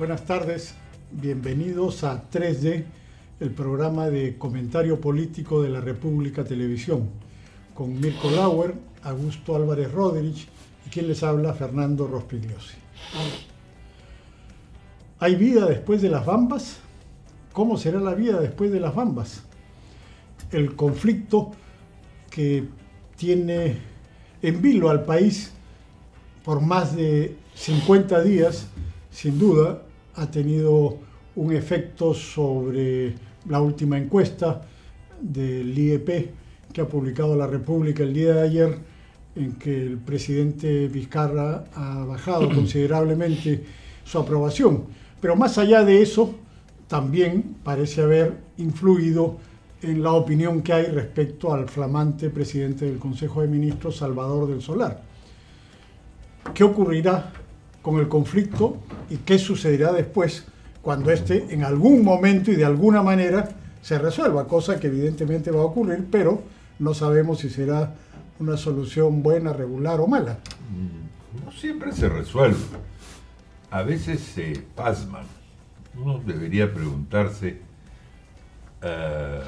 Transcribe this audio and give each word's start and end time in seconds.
Buenas 0.00 0.24
tardes, 0.24 0.74
bienvenidos 1.10 2.04
a 2.04 2.30
3D, 2.30 2.86
el 3.38 3.50
programa 3.50 4.08
de 4.08 4.38
comentario 4.38 4.98
político 4.98 5.62
de 5.62 5.68
la 5.68 5.82
República 5.82 6.42
Televisión, 6.42 7.10
con 7.74 8.00
Mirko 8.00 8.30
Lauer, 8.30 8.72
Augusto 9.02 9.56
Álvarez 9.56 9.92
Roderich 9.92 10.48
y 10.86 10.88
quien 10.88 11.06
les 11.06 11.22
habla, 11.22 11.52
Fernando 11.52 12.06
Rospigliosi. 12.06 12.76
¿Hay 15.18 15.34
vida 15.34 15.66
después 15.66 16.00
de 16.00 16.08
las 16.08 16.24
bambas? 16.24 16.78
¿Cómo 17.52 17.76
será 17.76 18.00
la 18.00 18.14
vida 18.14 18.40
después 18.40 18.72
de 18.72 18.80
las 18.80 18.94
bambas? 18.94 19.42
El 20.50 20.76
conflicto 20.76 21.50
que 22.30 22.64
tiene 23.16 23.76
en 24.40 24.62
vilo 24.62 24.88
al 24.88 25.04
país 25.04 25.52
por 26.42 26.62
más 26.62 26.96
de 26.96 27.36
50 27.54 28.22
días, 28.22 28.66
sin 29.10 29.38
duda, 29.38 29.82
ha 30.16 30.30
tenido 30.30 30.98
un 31.36 31.52
efecto 31.52 32.12
sobre 32.14 33.14
la 33.48 33.60
última 33.60 33.98
encuesta 33.98 34.62
del 35.20 35.76
IEP 35.76 36.30
que 36.72 36.80
ha 36.80 36.88
publicado 36.88 37.36
la 37.36 37.46
República 37.46 38.02
el 38.02 38.14
día 38.14 38.34
de 38.34 38.42
ayer, 38.42 38.78
en 39.36 39.52
que 39.54 39.82
el 39.82 39.98
presidente 39.98 40.88
Vizcarra 40.88 41.64
ha 41.74 42.04
bajado 42.04 42.48
considerablemente 42.54 43.64
su 44.04 44.18
aprobación. 44.18 44.84
Pero 45.20 45.36
más 45.36 45.58
allá 45.58 45.84
de 45.84 46.02
eso, 46.02 46.34
también 46.88 47.56
parece 47.62 48.02
haber 48.02 48.36
influido 48.58 49.36
en 49.82 50.02
la 50.02 50.12
opinión 50.12 50.62
que 50.62 50.72
hay 50.72 50.86
respecto 50.86 51.52
al 51.52 51.68
flamante 51.68 52.30
presidente 52.30 52.84
del 52.84 52.98
Consejo 52.98 53.40
de 53.40 53.48
Ministros, 53.48 53.96
Salvador 53.96 54.48
del 54.48 54.60
Solar. 54.60 55.02
¿Qué 56.52 56.64
ocurrirá 56.64 57.32
con 57.82 57.98
el 57.98 58.08
conflicto 58.08 58.78
y 59.08 59.18
qué 59.18 59.38
sucederá 59.38 59.92
después 59.92 60.44
cuando 60.82 61.10
éste 61.10 61.46
en 61.50 61.64
algún 61.64 62.04
momento 62.04 62.50
y 62.50 62.56
de 62.56 62.64
alguna 62.64 63.02
manera 63.02 63.48
se 63.82 63.98
resuelva? 63.98 64.46
Cosa 64.46 64.78
que 64.78 64.88
evidentemente 64.88 65.50
va 65.50 65.60
a 65.60 65.64
ocurrir, 65.64 66.06
pero 66.10 66.42
no 66.78 66.94
sabemos 66.94 67.40
si 67.40 67.50
será 67.50 67.94
una 68.38 68.56
solución 68.56 69.22
buena, 69.22 69.52
regular 69.52 70.00
o 70.00 70.06
mala. 70.06 70.38
No 71.44 71.52
siempre 71.52 71.92
se 71.92 72.08
resuelve. 72.08 72.58
A 73.70 73.82
veces 73.82 74.20
se 74.20 74.64
pasman. 74.74 75.26
Uno 75.96 76.20
debería 76.24 76.72
preguntarse, 76.72 77.60
eh, 78.82 79.40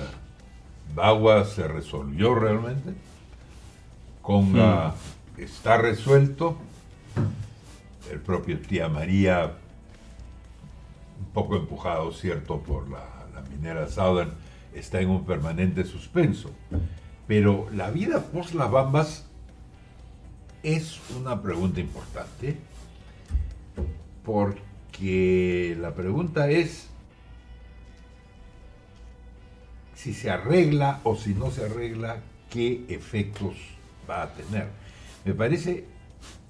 ¿Bagua 0.94 1.44
se 1.44 1.66
resolvió 1.66 2.34
realmente? 2.34 2.92
¿Conga 4.20 4.94
está 5.38 5.78
resuelto? 5.78 6.58
El 8.11 8.20
propio 8.20 8.61
tía 8.61 8.89
María, 8.89 9.53
un 11.19 11.33
poco 11.33 11.56
empujado, 11.56 12.12
cierto, 12.12 12.61
por 12.61 12.89
la, 12.91 13.09
minera 13.50 13.89
Southern, 13.89 14.33
está 14.75 15.00
en 15.00 15.11
un 15.11 15.25
permanente 15.25 15.84
suspenso. 15.84 16.50
Pero 17.27 17.69
la 17.72 17.91
vida 17.91 18.22
post 18.25 18.55
las 18.55 18.70
bambas 18.70 19.27
es 20.62 21.00
una 21.19 21.41
pregunta 21.42 21.81
importante 21.81 22.56
porque 24.25 25.77
la 25.81 25.94
pregunta 25.94 26.50
es 26.50 26.89
si 29.94 30.14
se 30.14 30.31
arregla 30.31 31.00
o 31.05 31.16
si 31.16 31.34
no 31.34 31.50
se 31.50 31.64
arregla, 31.64 32.20
qué 32.50 32.84
efectos 32.89 33.55
va 34.09 34.22
a 34.22 34.33
tener. 34.33 34.69
Me 35.25 35.33
parece 35.33 35.84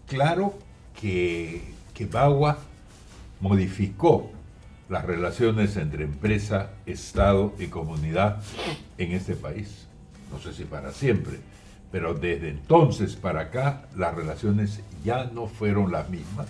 claro 0.07 0.55
que, 1.03 1.61
que 1.93 2.07
Bagua 2.07 2.59
modificó 3.41 4.31
las 4.89 5.05
relaciones 5.05 5.77
entre 5.77 6.05
empresa, 6.05 6.71
Estado 6.87 7.53
y 7.59 7.67
comunidad 7.67 8.41
en 8.97 9.13
este 9.13 9.35
país. 9.35 9.89
No 10.31 10.39
sé 10.39 10.53
si 10.53 10.65
para 10.65 10.93
siempre, 10.93 11.41
pero 11.91 12.15
desde 12.15 12.51
entonces 12.51 13.17
para 13.17 13.41
acá 13.41 13.83
las 13.97 14.15
relaciones 14.15 14.81
ya 15.05 15.25
no 15.25 15.49
fueron 15.49 15.91
las 15.91 16.09
mismas. 16.09 16.47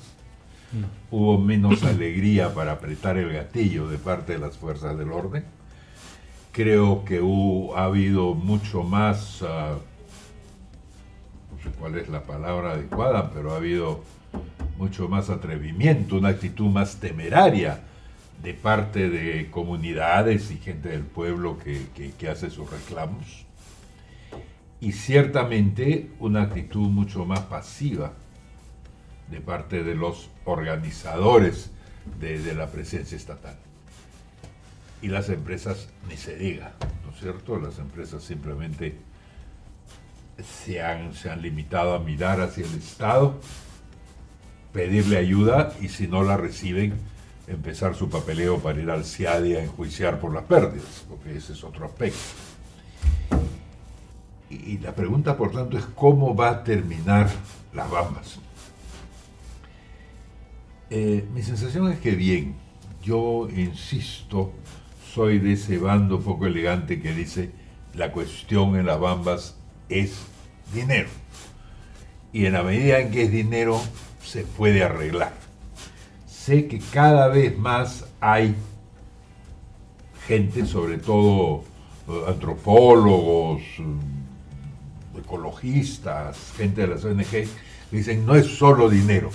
Hubo 1.11 1.39
menos 1.39 1.83
alegría 1.83 2.55
para 2.55 2.73
apretar 2.73 3.17
el 3.17 3.33
gatillo 3.33 3.89
de 3.89 3.97
parte 3.97 4.35
de 4.35 4.39
las 4.39 4.59
fuerzas 4.59 4.97
del 4.99 5.11
orden 5.13 5.45
Creo 6.53 7.07
que 7.07 7.19
ha 7.75 7.85
habido 7.85 8.35
mucho 8.35 8.83
más, 8.83 9.43
ah, 9.43 9.79
no 11.51 11.63
sé 11.63 11.71
cuál 11.79 11.97
es 11.97 12.11
la 12.11 12.25
palabra 12.25 12.73
adecuada, 12.73 13.31
pero 13.33 13.55
ha 13.55 13.57
habido 13.57 14.03
mucho 14.83 15.09
más 15.09 15.31
atrevimiento, 15.31 16.17
una 16.17 16.31
actitud 16.31 16.67
más 16.67 16.97
temeraria 16.97 17.81
de 18.43 18.53
parte 18.53 19.09
de 19.09 19.49
comunidades 19.49 20.51
y 20.51 20.57
gente 20.57 20.89
del 20.89 21.05
pueblo 21.05 21.57
que, 21.59 21.87
que 22.19 22.29
hace 22.29 22.51
sus 22.51 22.69
reclamos. 22.69 23.47
Y 24.81 24.91
ciertamente 24.91 26.11
una 26.19 26.43
actitud 26.43 26.89
mucho 26.89 27.25
más 27.25 27.41
pasiva 27.41 28.13
de 29.31 29.41
parte 29.41 29.85
de 29.85 29.95
los 29.95 30.29
organizadores 30.45 31.71
de, 32.19 32.41
de 32.41 32.55
la 32.55 32.67
presencia 32.67 33.17
estatal 33.17 33.57
y 35.03 35.09
las 35.09 35.29
empresas 35.29 35.89
ni 36.09 36.17
se 36.17 36.37
diga, 36.37 36.73
¿no 37.05 37.13
es 37.13 37.21
cierto? 37.21 37.59
Las 37.59 37.79
empresas 37.79 38.23
simplemente 38.23 38.97
se 40.43 40.83
han, 40.83 41.15
se 41.15 41.29
han 41.31 41.43
limitado 41.43 41.95
a 41.95 41.99
mirar 41.99 42.41
hacia 42.41 42.65
el 42.65 42.75
Estado, 42.75 43.39
pedirle 44.73 45.19
ayuda 45.19 45.75
y 45.81 45.89
si 45.89 46.09
no 46.09 46.23
la 46.23 46.37
reciben, 46.37 46.95
empezar 47.47 47.95
su 47.95 48.09
papeleo 48.09 48.59
para 48.59 48.81
ir 48.81 48.91
al 48.91 49.05
CIADI 49.05 49.57
a 49.57 49.63
enjuiciar 49.63 50.21
por 50.21 50.33
las 50.33 50.45
pérdidas, 50.45 51.05
porque 51.09 51.37
ese 51.37 51.53
es 51.53 51.65
otro 51.65 51.87
aspecto. 51.87 52.19
Y 54.51 54.79
la 54.79 54.95
pregunta, 54.95 55.37
por 55.37 55.51
tanto, 55.51 55.79
es 55.79 55.85
cómo 55.95 56.35
va 56.35 56.51
a 56.51 56.65
terminar 56.65 57.31
las 57.73 57.91
Bambas. 57.91 58.39
Eh, 60.91 61.25
mi 61.33 61.43
sensación 61.43 61.91
es 61.91 61.99
que 62.01 62.11
bien, 62.11 62.55
yo 63.03 63.49
insisto 63.49 64.53
soy 65.13 65.39
de 65.39 65.55
ese 65.55 65.79
bando 65.79 66.21
poco 66.21 66.47
elegante 66.47 67.01
que 67.01 67.13
dice 67.13 67.51
la 67.95 68.13
cuestión 68.13 68.77
en 68.77 68.87
las 68.87 69.01
bambas 69.01 69.57
es 69.89 70.19
dinero. 70.75 71.09
Y 72.33 72.47
en 72.47 72.55
la 72.55 72.63
medida 72.63 73.01
en 73.01 73.11
que 73.11 73.23
es 73.23 73.33
dinero, 73.33 73.81
se 74.25 74.43
puede 74.43 74.83
arreglar. 74.83 75.33
Sé 76.27 76.67
que 76.67 76.79
cada 76.79 77.29
vez 77.29 77.57
más 77.59 78.05
hay 78.21 78.55
gente, 80.27 80.67
sobre 80.67 80.99
todo 80.99 81.65
eh, 82.09 82.25
antropólogos, 82.29 83.63
eh, 83.79 85.19
ecologistas, 85.19 86.53
gente 86.57 86.83
de 86.83 86.87
las 86.89 87.05
ONG, 87.05 87.29
que 87.29 87.49
dicen 87.91 88.25
no 88.27 88.35
es 88.35 88.47
solo 88.47 88.89
dinero. 88.89 89.31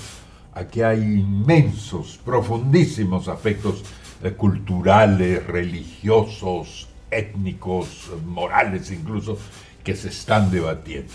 Aquí 0.53 0.81
hay 0.81 0.99
inmensos, 0.99 2.19
profundísimos 2.25 3.27
aspectos 3.27 3.83
eh, 4.23 4.31
culturales, 4.31 5.45
religiosos, 5.45 6.89
étnicos, 7.11 8.09
morales 8.25 8.91
incluso, 8.91 9.37
que 9.83 9.95
se 9.95 10.09
están 10.09 10.51
debatiendo. 10.51 11.13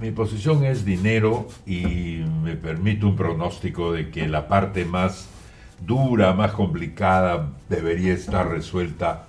Mi 0.00 0.10
posición 0.10 0.64
es 0.64 0.84
dinero 0.84 1.48
y 1.66 2.22
me 2.42 2.56
permite 2.56 3.04
un 3.04 3.16
pronóstico 3.16 3.92
de 3.92 4.10
que 4.10 4.26
la 4.28 4.48
parte 4.48 4.84
más 4.84 5.28
dura, 5.86 6.32
más 6.32 6.52
complicada, 6.52 7.52
debería 7.68 8.14
estar 8.14 8.48
resuelta 8.48 9.26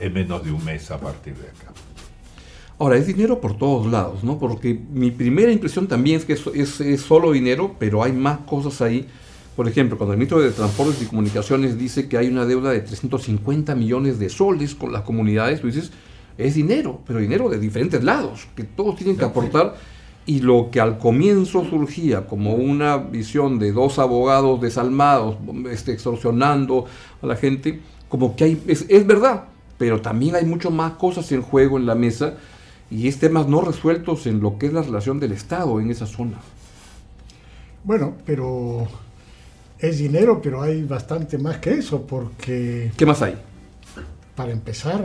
en 0.00 0.12
menos 0.12 0.44
de 0.44 0.52
un 0.52 0.64
mes 0.64 0.90
a 0.90 0.98
partir 0.98 1.34
de 1.34 1.48
acá. 1.48 1.72
Ahora, 2.78 2.96
es 2.96 3.06
dinero 3.06 3.40
por 3.40 3.56
todos 3.56 3.86
lados, 3.86 4.24
¿no? 4.24 4.38
Porque 4.38 4.78
mi 4.92 5.10
primera 5.10 5.52
impresión 5.52 5.86
también 5.86 6.16
es 6.16 6.24
que 6.24 6.32
es, 6.32 6.80
es 6.80 7.00
solo 7.00 7.30
dinero, 7.30 7.76
pero 7.78 8.02
hay 8.02 8.12
más 8.12 8.38
cosas 8.38 8.80
ahí 8.82 9.06
por 9.56 9.68
ejemplo, 9.68 9.98
cuando 9.98 10.14
el 10.14 10.18
ministro 10.18 10.40
de 10.40 10.50
Transportes 10.50 11.02
y 11.02 11.06
Comunicaciones 11.06 11.78
dice 11.78 12.08
que 12.08 12.16
hay 12.16 12.28
una 12.28 12.46
deuda 12.46 12.70
de 12.70 12.80
350 12.80 13.74
millones 13.74 14.18
de 14.18 14.30
soles 14.30 14.74
con 14.74 14.92
las 14.92 15.02
comunidades, 15.02 15.60
tú 15.60 15.66
dices, 15.66 15.90
es 16.38 16.54
dinero, 16.54 17.00
pero 17.06 17.18
dinero 17.18 17.50
de 17.50 17.58
diferentes 17.58 18.02
lados, 18.02 18.46
que 18.56 18.64
todos 18.64 18.96
tienen 18.96 19.18
que 19.18 19.26
aportar. 19.26 19.74
Y 20.24 20.40
lo 20.40 20.70
que 20.70 20.80
al 20.80 20.98
comienzo 20.98 21.64
surgía 21.64 22.26
como 22.26 22.54
una 22.54 22.96
visión 22.96 23.58
de 23.58 23.72
dos 23.72 23.98
abogados 23.98 24.60
desalmados 24.60 25.36
este, 25.70 25.92
extorsionando 25.92 26.86
a 27.20 27.26
la 27.26 27.36
gente, 27.36 27.80
como 28.08 28.36
que 28.36 28.44
hay, 28.44 28.62
es, 28.68 28.86
es 28.88 29.06
verdad, 29.06 29.44
pero 29.78 30.00
también 30.00 30.36
hay 30.36 30.44
mucho 30.44 30.70
más 30.70 30.92
cosas 30.92 31.30
en 31.32 31.42
juego 31.42 31.76
en 31.76 31.86
la 31.86 31.96
mesa 31.96 32.34
y 32.90 33.08
es 33.08 33.18
temas 33.18 33.48
no 33.48 33.62
resueltos 33.62 34.26
en 34.26 34.40
lo 34.40 34.58
que 34.58 34.66
es 34.66 34.72
la 34.72 34.82
relación 34.82 35.18
del 35.18 35.32
Estado 35.32 35.80
en 35.80 35.90
esa 35.90 36.06
zona. 36.06 36.38
Bueno, 37.84 38.14
pero 38.24 38.86
es 39.78 39.98
dinero, 39.98 40.40
pero 40.40 40.62
hay 40.62 40.84
bastante 40.84 41.38
más 41.38 41.56
que 41.56 41.74
eso, 41.74 42.06
porque... 42.06 42.92
¿Qué 42.96 43.04
más 43.04 43.22
hay? 43.22 43.36
Para 44.36 44.52
empezar, 44.52 45.02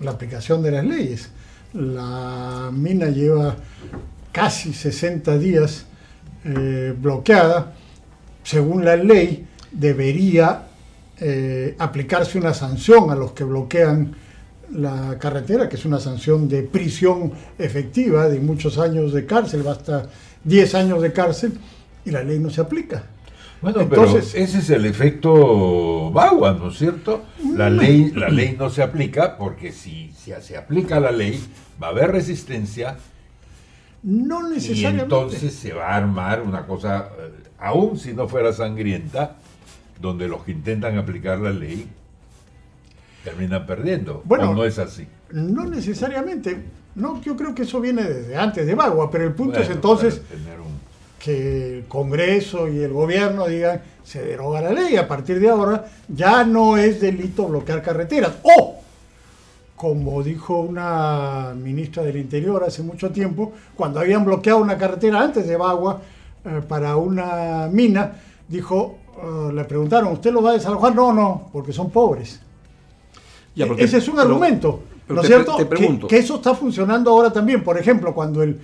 la 0.00 0.12
aplicación 0.12 0.62
de 0.62 0.70
las 0.70 0.84
leyes. 0.84 1.30
La 1.74 2.70
mina 2.72 3.06
lleva 3.06 3.56
casi 4.30 4.72
60 4.72 5.38
días 5.38 5.86
eh, 6.44 6.94
bloqueada 6.98 7.74
según 8.42 8.84
la 8.84 8.96
ley, 8.96 9.46
debería 9.70 10.66
eh, 11.18 11.74
aplicarse 11.78 12.38
una 12.38 12.54
sanción 12.54 13.10
a 13.10 13.14
los 13.14 13.32
que 13.32 13.44
bloquean 13.44 14.14
la 14.72 15.18
carretera, 15.18 15.68
que 15.68 15.76
es 15.76 15.84
una 15.84 16.00
sanción 16.00 16.48
de 16.48 16.62
prisión 16.62 17.32
efectiva 17.58 18.28
de 18.28 18.40
muchos 18.40 18.78
años 18.78 19.12
de 19.12 19.26
cárcel, 19.26 19.62
basta 19.62 20.08
10 20.44 20.74
años 20.74 21.02
de 21.02 21.12
cárcel, 21.12 21.52
y 22.04 22.10
la 22.10 22.22
ley 22.22 22.38
no 22.38 22.50
se 22.50 22.60
aplica. 22.60 23.04
Bueno, 23.62 23.82
Entonces, 23.82 24.30
pero 24.32 24.44
ese 24.44 24.58
es 24.58 24.70
el 24.70 24.86
efecto 24.86 26.10
Bagua, 26.10 26.52
¿no 26.52 26.68
es 26.68 26.78
cierto? 26.78 27.22
La 27.54 27.70
mm. 27.70 27.76
ley, 27.76 28.10
la 28.10 28.28
ley 28.28 28.56
no 28.58 28.68
se 28.68 28.82
aplica 28.82 29.38
porque 29.38 29.70
si, 29.70 30.10
si 30.16 30.32
se 30.40 30.56
aplica 30.56 30.98
la 30.98 31.12
ley 31.12 31.40
va 31.80 31.86
a 31.86 31.90
haber 31.90 32.10
resistencia. 32.10 32.96
No 34.02 34.48
necesariamente. 34.48 34.98
Y 34.98 35.04
entonces 35.04 35.54
se 35.54 35.72
va 35.72 35.90
a 35.90 35.96
armar 35.96 36.42
una 36.42 36.66
cosa, 36.66 37.10
eh, 37.20 37.30
aún 37.60 37.96
si 37.96 38.12
no 38.14 38.26
fuera 38.26 38.52
sangrienta, 38.52 39.36
donde 40.00 40.26
los 40.26 40.42
que 40.42 40.50
intentan 40.50 40.98
aplicar 40.98 41.38
la 41.38 41.52
ley 41.52 41.88
terminan 43.22 43.64
perdiendo. 43.64 44.22
Bueno, 44.24 44.52
no 44.54 44.64
es 44.64 44.80
así? 44.80 45.06
No 45.30 45.66
necesariamente. 45.66 46.64
No, 46.96 47.22
yo 47.22 47.36
creo 47.36 47.54
que 47.54 47.62
eso 47.62 47.80
viene 47.80 48.02
desde 48.02 48.36
antes 48.36 48.66
de 48.66 48.74
Bagua, 48.74 49.10
pero 49.10 49.24
el 49.24 49.32
punto 49.32 49.60
es 49.60 49.70
entonces 49.70 50.20
que 51.22 51.78
el 51.78 51.84
Congreso 51.84 52.68
y 52.68 52.80
el 52.80 52.92
gobierno 52.92 53.46
digan 53.46 53.80
se 54.02 54.24
deroga 54.24 54.60
la 54.60 54.72
ley, 54.72 54.96
a 54.96 55.06
partir 55.06 55.38
de 55.38 55.48
ahora 55.48 55.84
ya 56.08 56.42
no 56.42 56.76
es 56.76 57.00
delito 57.00 57.46
bloquear 57.46 57.80
carreteras. 57.80 58.32
O, 58.42 58.80
como 59.76 60.22
dijo 60.22 60.58
una 60.58 61.54
ministra 61.56 62.02
del 62.02 62.16
Interior 62.16 62.64
hace 62.64 62.82
mucho 62.82 63.10
tiempo, 63.10 63.52
cuando 63.76 64.00
habían 64.00 64.24
bloqueado 64.24 64.58
una 64.58 64.76
carretera 64.76 65.20
antes 65.20 65.46
de 65.46 65.56
Bagua 65.56 66.00
eh, 66.44 66.60
para 66.66 66.96
una 66.96 67.68
mina, 67.70 68.12
dijo, 68.48 68.98
eh, 69.22 69.52
le 69.54 69.64
preguntaron, 69.64 70.12
¿usted 70.12 70.32
lo 70.32 70.42
va 70.42 70.50
a 70.50 70.54
desalojar? 70.54 70.92
No, 70.92 71.12
no, 71.12 71.48
porque 71.52 71.72
son 71.72 71.90
pobres. 71.90 72.40
Ese 73.78 73.98
es 73.98 74.08
un 74.08 74.18
argumento, 74.18 74.82
¿no 75.08 75.20
es 75.20 75.26
cierto? 75.28 75.56
que 76.08 76.18
eso 76.18 76.36
está 76.36 76.54
funcionando 76.54 77.10
ahora 77.12 77.32
también. 77.32 77.62
Por 77.62 77.78
ejemplo, 77.78 78.12
cuando 78.12 78.42
el 78.42 78.58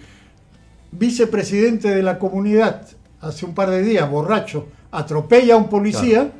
vicepresidente 0.93 1.88
de 1.88 2.02
la 2.02 2.19
comunidad, 2.19 2.87
hace 3.20 3.46
un 3.46 3.55
par 3.55 3.70
de 3.70 3.82
días, 3.82 4.08
borracho, 4.11 4.69
atropella 4.90 5.55
a 5.55 5.56
un 5.56 5.69
policía, 5.69 6.32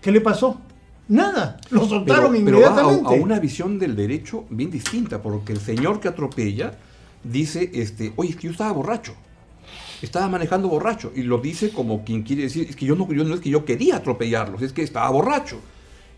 ¿qué 0.00 0.12
le 0.12 0.20
pasó? 0.20 0.60
Nada, 1.08 1.56
lo 1.70 1.86
soltaron 1.88 2.36
inmediatamente. 2.36 3.08
a, 3.08 3.10
una 3.12 3.40
visión 3.40 3.78
del 3.78 3.96
derecho 3.96 4.44
bien 4.48 4.70
distinta, 4.70 5.20
porque 5.20 5.52
el 5.52 5.60
señor 5.60 5.98
que 5.98 6.08
atropella 6.08 6.72
dice, 7.24 7.70
este, 7.74 8.12
oye, 8.16 8.30
es 8.30 8.36
que 8.36 8.46
yo 8.46 8.52
estaba 8.52 8.72
borracho, 8.72 9.14
estaba 10.02 10.28
manejando 10.28 10.68
borracho, 10.68 11.12
y 11.14 11.22
lo 11.22 11.38
dice 11.38 11.70
como 11.70 12.04
quien 12.04 12.22
quiere 12.22 12.42
decir, 12.42 12.68
es 12.70 12.76
que 12.76 12.86
yo 12.86 12.94
no, 12.94 13.12
yo 13.12 13.24
no 13.24 13.34
es 13.34 13.40
que 13.40 13.50
yo 13.50 13.64
quería 13.64 13.96
atropellarlos, 13.96 14.62
es 14.62 14.72
que 14.72 14.82
estaba 14.82 15.10
borracho. 15.10 15.58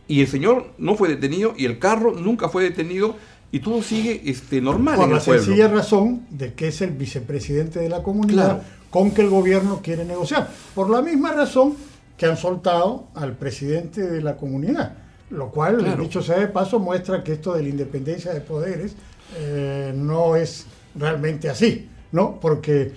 Y 0.09 0.21
el 0.21 0.27
señor 0.27 0.73
no 0.79 0.95
fue 0.97 1.09
detenido 1.09 1.55
y 1.57 1.65
el 1.65 1.79
carro 1.79 2.13
nunca 2.13 2.49
fue 2.49 2.65
detenido 2.65 3.17
y 3.53 3.61
todo 3.61 3.83
sigue 3.83 4.23
este, 4.25 4.61
normal. 4.63 4.97
Por 4.97 5.11
la 5.11 5.21
sencilla 5.21 5.69
razón 5.69 6.27
de 6.31 6.55
que 6.55 6.69
es 6.69 6.81
el 6.81 6.91
vicepresidente 6.91 7.79
de 7.79 7.91
la 7.91 8.03
comunidad 8.03 8.63
con 8.91 9.11
que 9.11 9.21
el 9.21 9.29
gobierno 9.29 9.81
quiere 9.83 10.07
negociar. 10.07 10.49
Por 10.75 10.91
la 10.91 11.03
misma 11.03 11.33
razón 11.33 11.75
que 12.17 12.27
han 12.27 12.39
soltado 12.39 13.09
al 13.15 13.37
presidente 13.37 14.03
de 14.03 14.23
la 14.23 14.37
comunidad. 14.37 14.95
Lo 15.31 15.51
cual, 15.51 15.99
dicho 15.99 16.23
sea 16.23 16.39
de 16.39 16.47
paso, 16.47 16.79
muestra 16.79 17.23
que 17.23 17.33
esto 17.33 17.55
de 17.55 17.63
la 17.63 17.69
independencia 17.69 18.33
de 18.33 18.41
poderes 18.41 18.95
eh, 19.39 19.93
no 19.95 20.37
es 20.37 20.67
realmente 20.95 21.49
así, 21.49 21.89
¿no? 22.13 22.39
Porque 22.39 22.93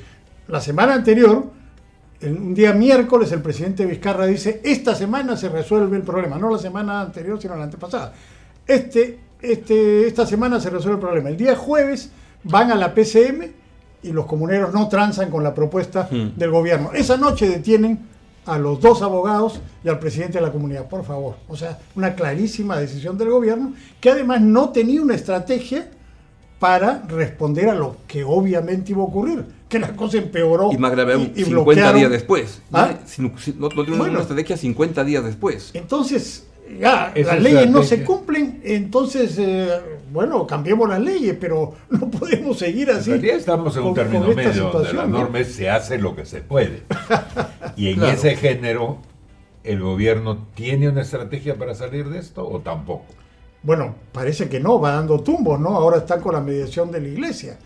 la 0.47 0.59
semana 0.59 0.93
anterior, 0.93 1.45
en 2.19 2.37
un 2.37 2.53
día 2.53 2.73
miércoles, 2.73 3.31
el 3.31 3.41
presidente 3.41 3.85
Vizcarra 3.85 4.25
dice, 4.25 4.61
esta 4.63 4.95
semana 4.95 5.37
se 5.37 5.47
resuelve 5.49 5.95
el 5.95 6.03
problema, 6.03 6.37
no 6.37 6.49
la 6.49 6.59
semana 6.59 7.01
anterior, 7.01 7.41
sino 7.41 7.55
la 7.55 7.63
antepasada. 7.63 8.13
Este 8.67 9.24
este, 9.41 10.07
esta 10.07 10.25
semana 10.25 10.59
se 10.59 10.69
resuelve 10.69 10.95
el 10.95 11.01
problema. 11.01 11.29
El 11.29 11.37
día 11.37 11.55
jueves 11.55 12.09
van 12.43 12.71
a 12.71 12.75
la 12.75 12.93
PCM 12.93 13.51
y 14.03 14.11
los 14.11 14.25
comuneros 14.25 14.73
no 14.73 14.87
transan 14.87 15.29
con 15.29 15.43
la 15.43 15.53
propuesta 15.53 16.07
del 16.11 16.51
gobierno. 16.51 16.91
Esa 16.93 17.17
noche 17.17 17.49
detienen 17.49 17.99
a 18.45 18.59
los 18.59 18.79
dos 18.79 19.01
abogados 19.01 19.59
y 19.83 19.89
al 19.89 19.99
presidente 19.99 20.37
de 20.37 20.45
la 20.45 20.51
comunidad, 20.51 20.87
por 20.87 21.03
favor. 21.03 21.35
O 21.47 21.55
sea, 21.55 21.79
una 21.95 22.13
clarísima 22.13 22.77
decisión 22.77 23.17
del 23.17 23.29
gobierno 23.29 23.73
que 23.99 24.11
además 24.11 24.41
no 24.41 24.69
tenía 24.69 25.01
una 25.01 25.15
estrategia 25.15 25.89
para 26.59 27.03
responder 27.07 27.69
a 27.69 27.75
lo 27.75 27.97
que 28.07 28.23
obviamente 28.23 28.91
iba 28.91 29.01
a 29.01 29.05
ocurrir, 29.05 29.45
que 29.67 29.79
la 29.79 29.95
cosa 29.95 30.17
empeoró. 30.17 30.71
Y 30.71 30.77
más 30.77 30.91
grave 30.91 31.31
50 31.35 31.93
días 31.93 32.11
después. 32.11 32.61
¿Ah? 32.71 32.93
No, 33.17 33.69
no, 33.69 34.03
una 34.03 34.21
estrategia 34.21 34.55
50 34.55 35.03
días 35.03 35.23
después. 35.23 35.71
Entonces, 35.73 36.44
ya, 36.79 37.13
las 37.15 37.41
leyes 37.41 37.69
no 37.69 37.83
se 37.83 38.03
cumplen, 38.03 38.61
entonces, 38.63 39.37
eh, 39.37 39.69
bueno, 40.11 40.45
cambiemos 40.47 40.89
las 40.89 40.99
leyes, 40.99 41.37
pero 41.39 41.73
no 41.89 42.09
podemos 42.09 42.57
seguir 42.57 42.89
así. 42.89 43.11
En 43.11 43.17
realidad 43.17 43.37
estamos 43.37 43.75
en 43.77 43.83
un 43.83 43.93
término 43.93 44.27
medio 44.33 44.71
donde 44.71 44.93
la 44.93 45.05
norma 45.05 45.43
se 45.43 45.69
hace 45.69 45.97
lo 45.97 46.15
que 46.15 46.25
se 46.25 46.41
puede. 46.41 46.83
Y 47.77 47.89
en 47.89 48.03
ese 48.05 48.37
género, 48.37 48.99
¿el 49.65 49.81
gobierno 49.81 50.47
tiene 50.55 50.87
una 50.87 51.01
estrategia 51.01 51.57
para 51.57 51.75
salir 51.75 52.07
de 52.07 52.19
esto 52.19 52.47
o 52.47 52.61
tampoco? 52.61 53.03
Bueno, 53.63 53.95
parece 54.13 54.47
que 54.47 54.61
no, 54.61 54.79
va 54.79 54.93
dando 54.93 55.19
tumbos, 55.19 55.59
¿no? 55.59 55.75
Ahora 55.75 55.97
están 55.97 56.21
con 56.21 56.35
la 56.35 56.39
mediación 56.39 56.89
de 56.89 57.01
la 57.01 57.07
iglesia. 57.09 57.57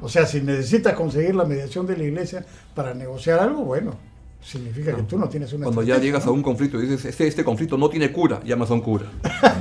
O 0.00 0.08
sea, 0.08 0.24
si 0.24 0.40
necesitas 0.40 0.94
conseguir 0.94 1.34
la 1.34 1.44
mediación 1.44 1.86
de 1.86 1.98
la 1.98 2.04
iglesia 2.04 2.46
para 2.74 2.94
negociar 2.94 3.40
algo, 3.40 3.64
bueno, 3.64 3.96
significa 4.42 4.94
que 4.94 5.02
tú 5.02 5.18
no 5.18 5.28
tienes 5.28 5.52
una 5.52 5.64
Cuando 5.64 5.82
ya 5.82 5.98
llegas 5.98 6.26
a 6.26 6.30
un 6.30 6.42
conflicto 6.42 6.78
y 6.78 6.86
dices, 6.86 7.04
este, 7.04 7.26
este 7.26 7.44
conflicto 7.44 7.76
no 7.76 7.88
tiene 7.88 8.12
cura, 8.12 8.40
llamas 8.44 8.70
a 8.70 8.74
un 8.74 8.80
cura. 8.80 9.06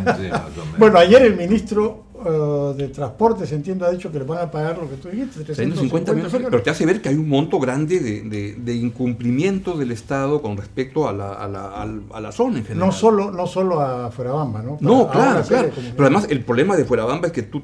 bueno, 0.78 1.00
ayer 1.00 1.22
el 1.24 1.36
ministro 1.36 2.07
uh, 2.28 2.74
de 2.74 2.88
Transportes, 2.90 3.52
entiendo, 3.52 3.86
ha 3.86 3.92
dicho 3.92 4.12
que 4.12 4.20
le 4.20 4.26
van 4.26 4.40
a 4.40 4.52
pagar 4.52 4.78
lo 4.78 4.90
que 4.90 4.96
tú 4.98 5.10
dijiste, 5.10 5.44
350 5.44 6.14
millones, 6.14 6.34
pero 6.34 6.62
te 6.62 6.70
hace 6.70 6.86
ver 6.86 7.02
que 7.02 7.10
hay 7.10 7.16
un 7.16 7.30
monto 7.30 7.60
grande 7.60 8.00
de, 8.00 8.56
de, 8.58 8.76
incumplimiento 8.76 9.78
del 9.78 9.92
Estado 9.92 10.42
con 10.42 10.58
respecto 10.58 11.08
a 11.08 11.14
la, 11.14 11.34
a, 11.34 11.48
la, 11.48 11.88
a 12.14 12.22
la, 12.22 12.32
zona 12.32 12.60
en 12.60 12.66
general. 12.66 12.88
No 12.88 12.92
solo, 12.92 13.32
no 13.32 13.48
solo 13.48 13.82
a 13.82 14.12
Fuerabamba, 14.12 14.62
¿no? 14.62 14.78
no, 14.80 15.10
claro, 15.10 15.44
claro. 15.48 15.70
Pero 15.76 16.06
además 16.06 16.28
el 16.30 16.44
problema 16.44 16.76
de 16.76 16.86
Fuerabamba 16.86 17.28
es 17.28 17.34
que 17.34 17.44
tú 17.44 17.64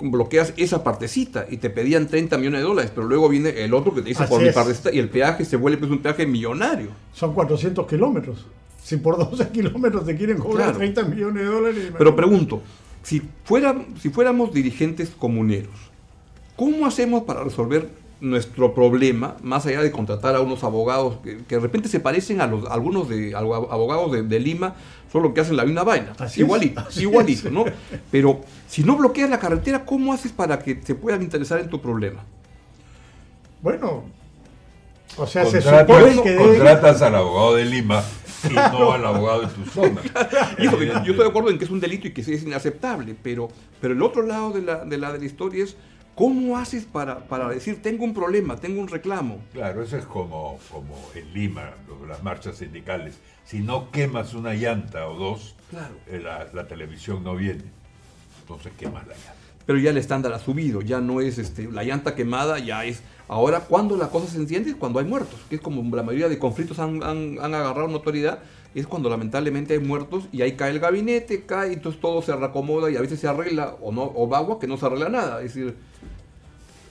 bloqueas 0.00 0.52
esa 0.56 0.82
partecita 0.82 1.46
y 1.48 1.58
te 1.58 1.70
pedían 1.70 2.06
30 2.06 2.38
millones 2.38 2.60
de 2.60 2.66
dólares, 2.66 2.92
pero 2.94 3.06
luego 3.06 3.28
viene 3.28 3.64
el 3.64 3.74
otro 3.74 3.94
que 3.94 4.02
te 4.02 4.08
dice 4.08 4.24
por 4.24 4.42
mi 4.42 4.50
partecita 4.50 4.92
y 4.92 4.98
el 4.98 5.08
peaje 5.08 5.44
se 5.44 5.56
vuelve 5.56 5.78
pues 5.78 5.90
un 5.90 6.02
peaje 6.02 6.26
millonario. 6.26 6.88
Son 7.12 7.34
400 7.34 7.86
kilómetros. 7.86 8.46
Si 8.82 8.96
por 8.96 9.18
12 9.18 9.48
kilómetros 9.52 10.04
te 10.04 10.16
quieren 10.16 10.38
cobrar 10.38 10.76
30 10.76 11.04
millones 11.04 11.42
de 11.42 11.48
dólares. 11.48 11.92
Pero 11.96 12.16
pregunto, 12.16 12.62
si, 13.02 13.22
fuera, 13.44 13.76
si 14.00 14.10
fuéramos 14.10 14.52
dirigentes 14.52 15.10
comuneros, 15.10 15.74
¿cómo 16.56 16.86
hacemos 16.86 17.24
para 17.24 17.44
resolver 17.44 17.88
nuestro 18.20 18.74
problema, 18.74 19.36
más 19.42 19.66
allá 19.66 19.82
de 19.82 19.90
contratar 19.90 20.34
a 20.34 20.40
unos 20.40 20.62
abogados 20.62 21.16
que, 21.24 21.36
de 21.36 21.60
repente 21.60 21.88
se 21.88 22.00
parecen 22.00 22.40
a 22.40 22.46
los 22.46 22.70
algunos 22.70 23.08
de 23.08 23.34
abogados 23.34 24.28
de, 24.28 24.40
Lima, 24.40 24.74
solo 25.10 25.32
que 25.32 25.40
hacen 25.40 25.56
la 25.56 25.64
misma 25.64 25.84
vaina, 25.84 26.12
igualito, 26.36 26.84
igualito, 26.96 27.50
¿no? 27.50 27.64
Pero 28.10 28.42
si 28.68 28.84
no 28.84 28.96
bloqueas 28.96 29.30
la 29.30 29.38
carretera, 29.38 29.84
¿cómo 29.84 30.12
haces 30.12 30.32
para 30.32 30.58
que 30.58 30.80
se 30.82 30.94
puedan 30.94 31.22
interesar 31.22 31.60
en 31.60 31.70
tu 31.70 31.80
problema? 31.80 32.22
Bueno, 33.62 34.04
o 35.16 35.26
sea, 35.26 35.46
se 35.46 35.60
supone 35.60 36.22
que 36.22 36.36
contratas 36.36 37.02
al 37.02 37.14
abogado 37.14 37.56
de 37.56 37.64
Lima 37.64 38.02
y 38.48 38.54
no 38.54 38.92
al 38.92 39.04
abogado 39.04 39.42
de 39.42 39.48
tu 39.48 39.64
zona. 39.64 40.00
yo 40.58 40.70
estoy 40.70 41.16
de 41.16 41.26
acuerdo 41.26 41.50
en 41.50 41.58
que 41.58 41.64
es 41.64 41.70
un 41.70 41.80
delito 41.80 42.08
y 42.08 42.12
que 42.12 42.20
es 42.20 42.42
inaceptable, 42.42 43.16
pero, 43.22 43.48
pero 43.80 43.94
el 43.94 44.02
otro 44.02 44.22
lado 44.22 44.52
de 44.52 44.62
la, 44.62 44.84
de 44.84 44.98
la, 44.98 45.12
de 45.12 45.18
la 45.18 45.24
historia 45.24 45.64
es 45.64 45.76
¿Cómo 46.20 46.58
haces 46.58 46.84
para, 46.84 47.20
para, 47.28 47.48
decir, 47.48 47.80
tengo 47.80 48.04
un 48.04 48.12
problema, 48.12 48.56
tengo 48.56 48.80
un 48.80 48.88
reclamo? 48.88 49.38
Claro, 49.54 49.82
eso 49.82 49.96
es 49.96 50.04
como, 50.04 50.58
como 50.70 50.94
en 51.14 51.32
Lima, 51.32 51.70
las 52.06 52.22
marchas 52.22 52.56
sindicales. 52.56 53.18
Si 53.44 53.60
no 53.60 53.90
quemas 53.90 54.34
una 54.34 54.52
llanta 54.52 55.08
o 55.08 55.16
dos, 55.16 55.56
claro. 55.70 55.94
Eh, 56.08 56.20
la, 56.22 56.46
la, 56.52 56.68
televisión 56.68 57.24
no 57.24 57.36
viene. 57.36 57.64
Entonces 58.42 58.72
quemas 58.76 59.06
la 59.06 59.14
llanta. 59.14 59.39
Pero 59.66 59.78
ya 59.78 59.90
el 59.90 59.96
estándar 59.98 60.32
ha 60.32 60.38
subido, 60.38 60.80
ya 60.80 61.00
no 61.00 61.20
es 61.20 61.38
este, 61.38 61.70
la 61.70 61.84
llanta 61.84 62.14
quemada, 62.14 62.58
ya 62.58 62.84
es 62.84 63.02
Ahora, 63.30 63.60
cuando 63.60 63.96
la 63.96 64.08
cosa 64.08 64.26
se 64.26 64.38
enciende 64.38 64.70
es 64.70 64.76
cuando 64.76 64.98
hay 64.98 65.04
muertos, 65.04 65.38
que 65.48 65.54
es 65.54 65.60
como 65.60 65.94
la 65.94 66.02
mayoría 66.02 66.28
de 66.28 66.36
conflictos 66.36 66.80
han, 66.80 67.00
han, 67.04 67.54
agarrado 67.54 67.86
notoriedad, 67.86 68.40
es 68.74 68.88
cuando 68.88 69.08
lamentablemente 69.08 69.74
hay 69.74 69.78
muertos 69.78 70.24
y 70.32 70.42
ahí 70.42 70.56
cae 70.56 70.72
el 70.72 70.80
gabinete, 70.80 71.46
cae, 71.46 71.72
entonces 71.72 72.00
todo 72.00 72.22
se 72.22 72.34
reacomoda 72.34 72.90
y 72.90 72.96
a 72.96 73.00
veces 73.00 73.20
se 73.20 73.28
arregla, 73.28 73.76
o 73.80 73.92
no, 73.92 74.02
o 74.02 74.34
agua 74.34 74.58
que 74.58 74.66
no 74.66 74.76
se 74.76 74.84
arregla 74.84 75.10
nada. 75.10 75.42
Es 75.42 75.54
decir. 75.54 75.76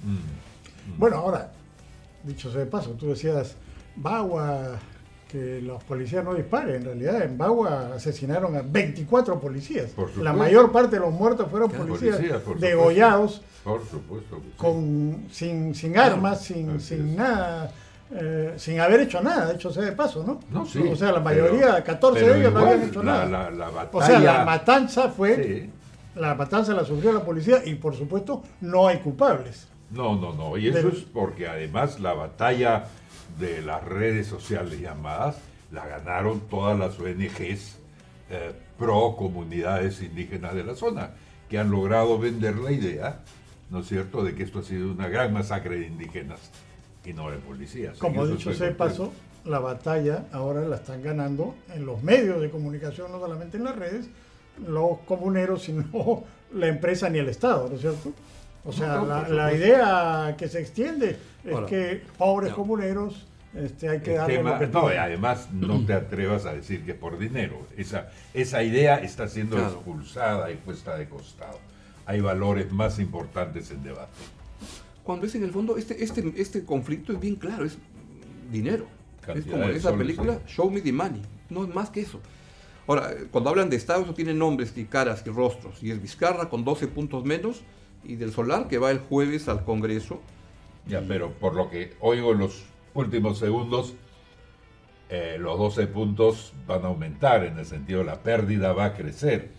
Mm. 0.02 0.98
Bueno, 0.98 1.18
ahora, 1.18 1.52
dicho 2.24 2.50
sea 2.50 2.62
de 2.62 2.68
paso, 2.68 2.92
tú 2.92 3.10
decías, 3.10 3.58
Bagua 3.98 4.80
que 5.30 5.62
los 5.62 5.84
policías 5.84 6.24
no 6.26 6.34
disparen. 6.34 6.76
En 6.78 6.86
realidad, 6.86 7.22
en 7.22 7.38
Bagua 7.38 7.92
asesinaron 7.96 8.56
a 8.56 8.62
24 8.64 9.40
policías. 9.40 9.92
La 10.22 10.34
mayor 10.34 10.72
parte 10.72 10.96
de 10.96 11.02
los 11.02 11.12
muertos 11.14 11.48
fueron 11.50 11.70
policías, 11.72 12.20
degollados, 12.60 13.42
por 13.64 13.86
supuesto 13.88 14.42
con, 14.58 15.26
sin, 15.32 15.76
sin 15.76 15.98
armas, 15.98 16.42
sin, 16.42 16.80
sin 16.82 17.16
nada. 17.16 17.72
eh, 18.12 18.54
sin 18.58 18.80
haber 18.80 19.02
hecho 19.02 19.22
nada, 19.22 19.54
hecho 19.54 19.70
sea 19.72 19.84
de 19.84 19.92
paso, 19.92 20.24
¿no? 20.26 20.40
No, 20.50 20.66
sí, 20.66 20.80
o 20.80 20.96
sea, 20.96 21.12
la 21.12 21.24
pero- 21.24 21.44
mayoría, 21.54 21.84
14 21.84 22.20
de 22.20 22.26
pero 22.26 22.40
ellos 22.40 22.54
no 22.54 22.60
habían 22.62 22.90
hecho 22.90 23.04
la- 23.04 23.26
nada. 23.26 23.52
la- 23.52 23.70
la 23.72 23.90
o 23.92 24.02
sea, 24.02 24.20
la 24.20 24.32
batalla- 24.32 24.46
matanza 24.46 25.10
fue, 25.10 25.36
Sí. 25.36 25.70
la 26.20 26.34
matanza 26.34 26.74
la 26.74 26.84
sufrió 26.86 27.14
la 27.14 27.24
policía 27.24 27.62
y 27.64 27.76
por 27.76 27.96
supuesto 27.96 28.42
no 28.62 28.88
hay 28.88 28.98
culpables. 28.98 29.68
No, 29.92 30.16
no, 30.20 30.34
no. 30.34 30.58
Y 30.58 30.70
eso 30.70 30.80
Del- 30.88 30.88
es 30.98 31.04
porque 31.14 31.48
además 31.48 32.00
la 32.00 32.14
batalla 32.14 32.86
de 33.40 33.62
las 33.62 33.84
redes 33.84 34.28
sociales 34.28 34.80
llamadas 34.80 35.38
la 35.72 35.88
ganaron 35.88 36.42
todas 36.42 36.78
las 36.78 37.00
ONGs 37.00 37.78
eh, 38.32 38.52
pro 38.78 39.16
comunidades 39.18 40.02
indígenas 40.02 40.54
de 40.56 40.64
la 40.64 40.76
zona, 40.76 41.12
que 41.50 41.58
han 41.60 41.70
logrado 41.72 42.18
vender 42.20 42.56
la 42.58 42.72
idea, 42.72 43.20
¿no 43.70 43.80
es 43.80 43.88
cierto?, 43.88 44.24
de 44.24 44.36
que 44.36 44.44
esto 44.44 44.60
ha 44.60 44.64
sido 44.64 44.92
una 44.92 45.08
gran 45.08 45.34
masacre 45.34 45.80
de 45.80 45.88
indígenas 45.88 46.40
y 47.06 47.14
no 47.14 47.30
de 47.32 47.38
policías. 47.38 47.98
Como 47.98 48.26
dicho 48.28 48.50
completo. 48.50 48.78
paso, 48.78 49.14
la 49.46 49.60
batalla 49.60 50.26
ahora 50.32 50.62
la 50.62 50.76
están 50.78 51.02
ganando 51.02 51.56
en 51.74 51.86
los 51.86 52.04
medios 52.04 52.42
de 52.42 52.50
comunicación, 52.50 53.12
no 53.12 53.20
solamente 53.20 53.58
en 53.58 53.64
las 53.64 53.76
redes, 53.76 54.08
los 54.68 55.00
comuneros, 55.08 55.64
sino 55.64 56.24
la 56.54 56.68
empresa 56.68 57.10
ni 57.10 57.20
el 57.20 57.30
Estado, 57.30 57.68
¿no 57.70 57.76
es 57.76 57.82
cierto? 57.82 58.12
O 58.66 58.72
sea, 58.74 58.96
No, 58.96 59.02
no, 59.06 59.08
la, 59.08 59.30
la 59.30 59.54
idea 59.54 60.36
que 60.38 60.48
se 60.50 60.60
extiende 60.60 61.18
es 61.44 61.54
Ahora, 61.54 61.68
que 61.68 62.02
pobres 62.18 62.50
ya. 62.50 62.56
comuneros 62.56 63.26
este, 63.56 63.90
hay 63.90 64.00
que 64.02 64.14
darle 64.14 64.38
tema- 64.38 64.54
lo 64.54 64.60
que 64.60 64.68
no, 64.68 64.88
además 64.88 65.50
no 65.52 65.86
te 65.86 65.94
atrevas 65.94 66.46
a 66.46 66.54
decir 66.54 66.84
que 66.86 66.92
es 66.92 66.98
por 66.98 67.18
dinero. 67.18 67.66
Esa, 67.78 68.10
esa 68.34 68.64
idea 68.64 68.96
está 68.98 69.28
siendo 69.28 69.56
Claro. 69.58 69.74
expulsada 69.74 70.52
y 70.52 70.56
puesta 70.56 70.98
de 70.98 71.08
costado. 71.10 71.60
Hay 72.06 72.22
valores 72.22 72.72
más 72.72 73.00
importantes 73.00 73.72
en 73.72 73.84
debate. 73.84 74.12
Cuando 75.04 75.26
es 75.26 75.36
en 75.36 75.44
el 75.44 75.52
fondo, 75.52 75.78
este, 75.78 76.04
este, 76.04 76.34
este 76.38 76.64
conflicto 76.66 77.14
es 77.14 77.20
bien 77.20 77.36
claro, 77.36 77.66
es 77.66 77.78
dinero. 78.52 78.86
es 79.22 79.26
Cantidad 79.26 79.52
como 79.52 79.64
de 79.66 79.72
en 79.72 79.78
esa 79.78 79.96
película, 79.96 80.34
sí. 80.46 80.54
Show 80.56 80.72
Me 80.72 80.82
the 80.82 80.92
Money. 80.94 81.22
No 81.50 81.64
es 81.64 81.74
más 81.74 81.90
que 81.90 82.02
eso. 82.02 82.20
Ahora, 82.88 83.12
eh, 83.12 83.28
cuando 83.32 83.50
hablan 83.52 83.70
de 83.70 83.76
Estado, 83.76 84.02
eso 84.04 84.14
tiene 84.16 84.34
nombres 84.34 84.74
y 84.76 84.86
caras 84.86 85.24
y 85.26 85.30
rostros. 85.30 85.84
Y 85.84 85.92
es 85.92 86.02
Vizcarra 86.02 86.50
con 86.50 86.64
12 86.64 86.88
puntos 86.88 87.24
menos 87.26 87.62
y 88.04 88.16
del 88.16 88.32
Solar 88.32 88.68
que 88.68 88.78
va 88.80 88.90
el 88.92 89.00
jueves 89.00 89.48
al 89.48 89.64
Congreso. 89.64 90.20
Ya, 90.88 91.02
pero 91.08 91.32
por 91.34 91.54
lo 91.54 91.70
que 91.70 91.94
oigo 92.00 92.34
los 92.34 92.64
últimos 92.94 93.38
segundos, 93.40 93.94
eh, 95.10 95.38
los 95.40 95.58
12 95.58 95.88
puntos 95.88 96.54
van 96.68 96.86
a 96.86 96.88
aumentar, 96.88 97.44
en 97.44 97.58
el 97.58 97.66
sentido 97.66 98.04
la 98.04 98.22
pérdida 98.22 98.74
va 98.74 98.86
a 98.86 98.94
crecer 98.94 99.50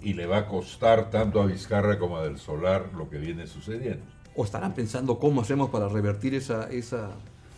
y 0.00 0.14
le 0.14 0.26
va 0.26 0.38
a 0.38 0.46
costar 0.46 1.10
tanto 1.10 1.42
a 1.42 1.46
Vizcarra 1.46 1.98
como 1.98 2.16
a 2.16 2.24
Del 2.24 2.38
Solar 2.38 2.90
lo 2.96 3.10
que 3.10 3.18
viene 3.18 3.46
sucediendo. 3.46 4.04
O 4.34 4.44
estarán 4.44 4.74
pensando 4.74 5.18
cómo 5.18 5.40
hacemos 5.40 5.70
para 5.70 5.88
revertir 5.88 6.34
esa, 6.34 6.68
esa, 6.70 7.10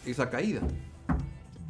esa 0.07 0.31
caída. 0.31 0.63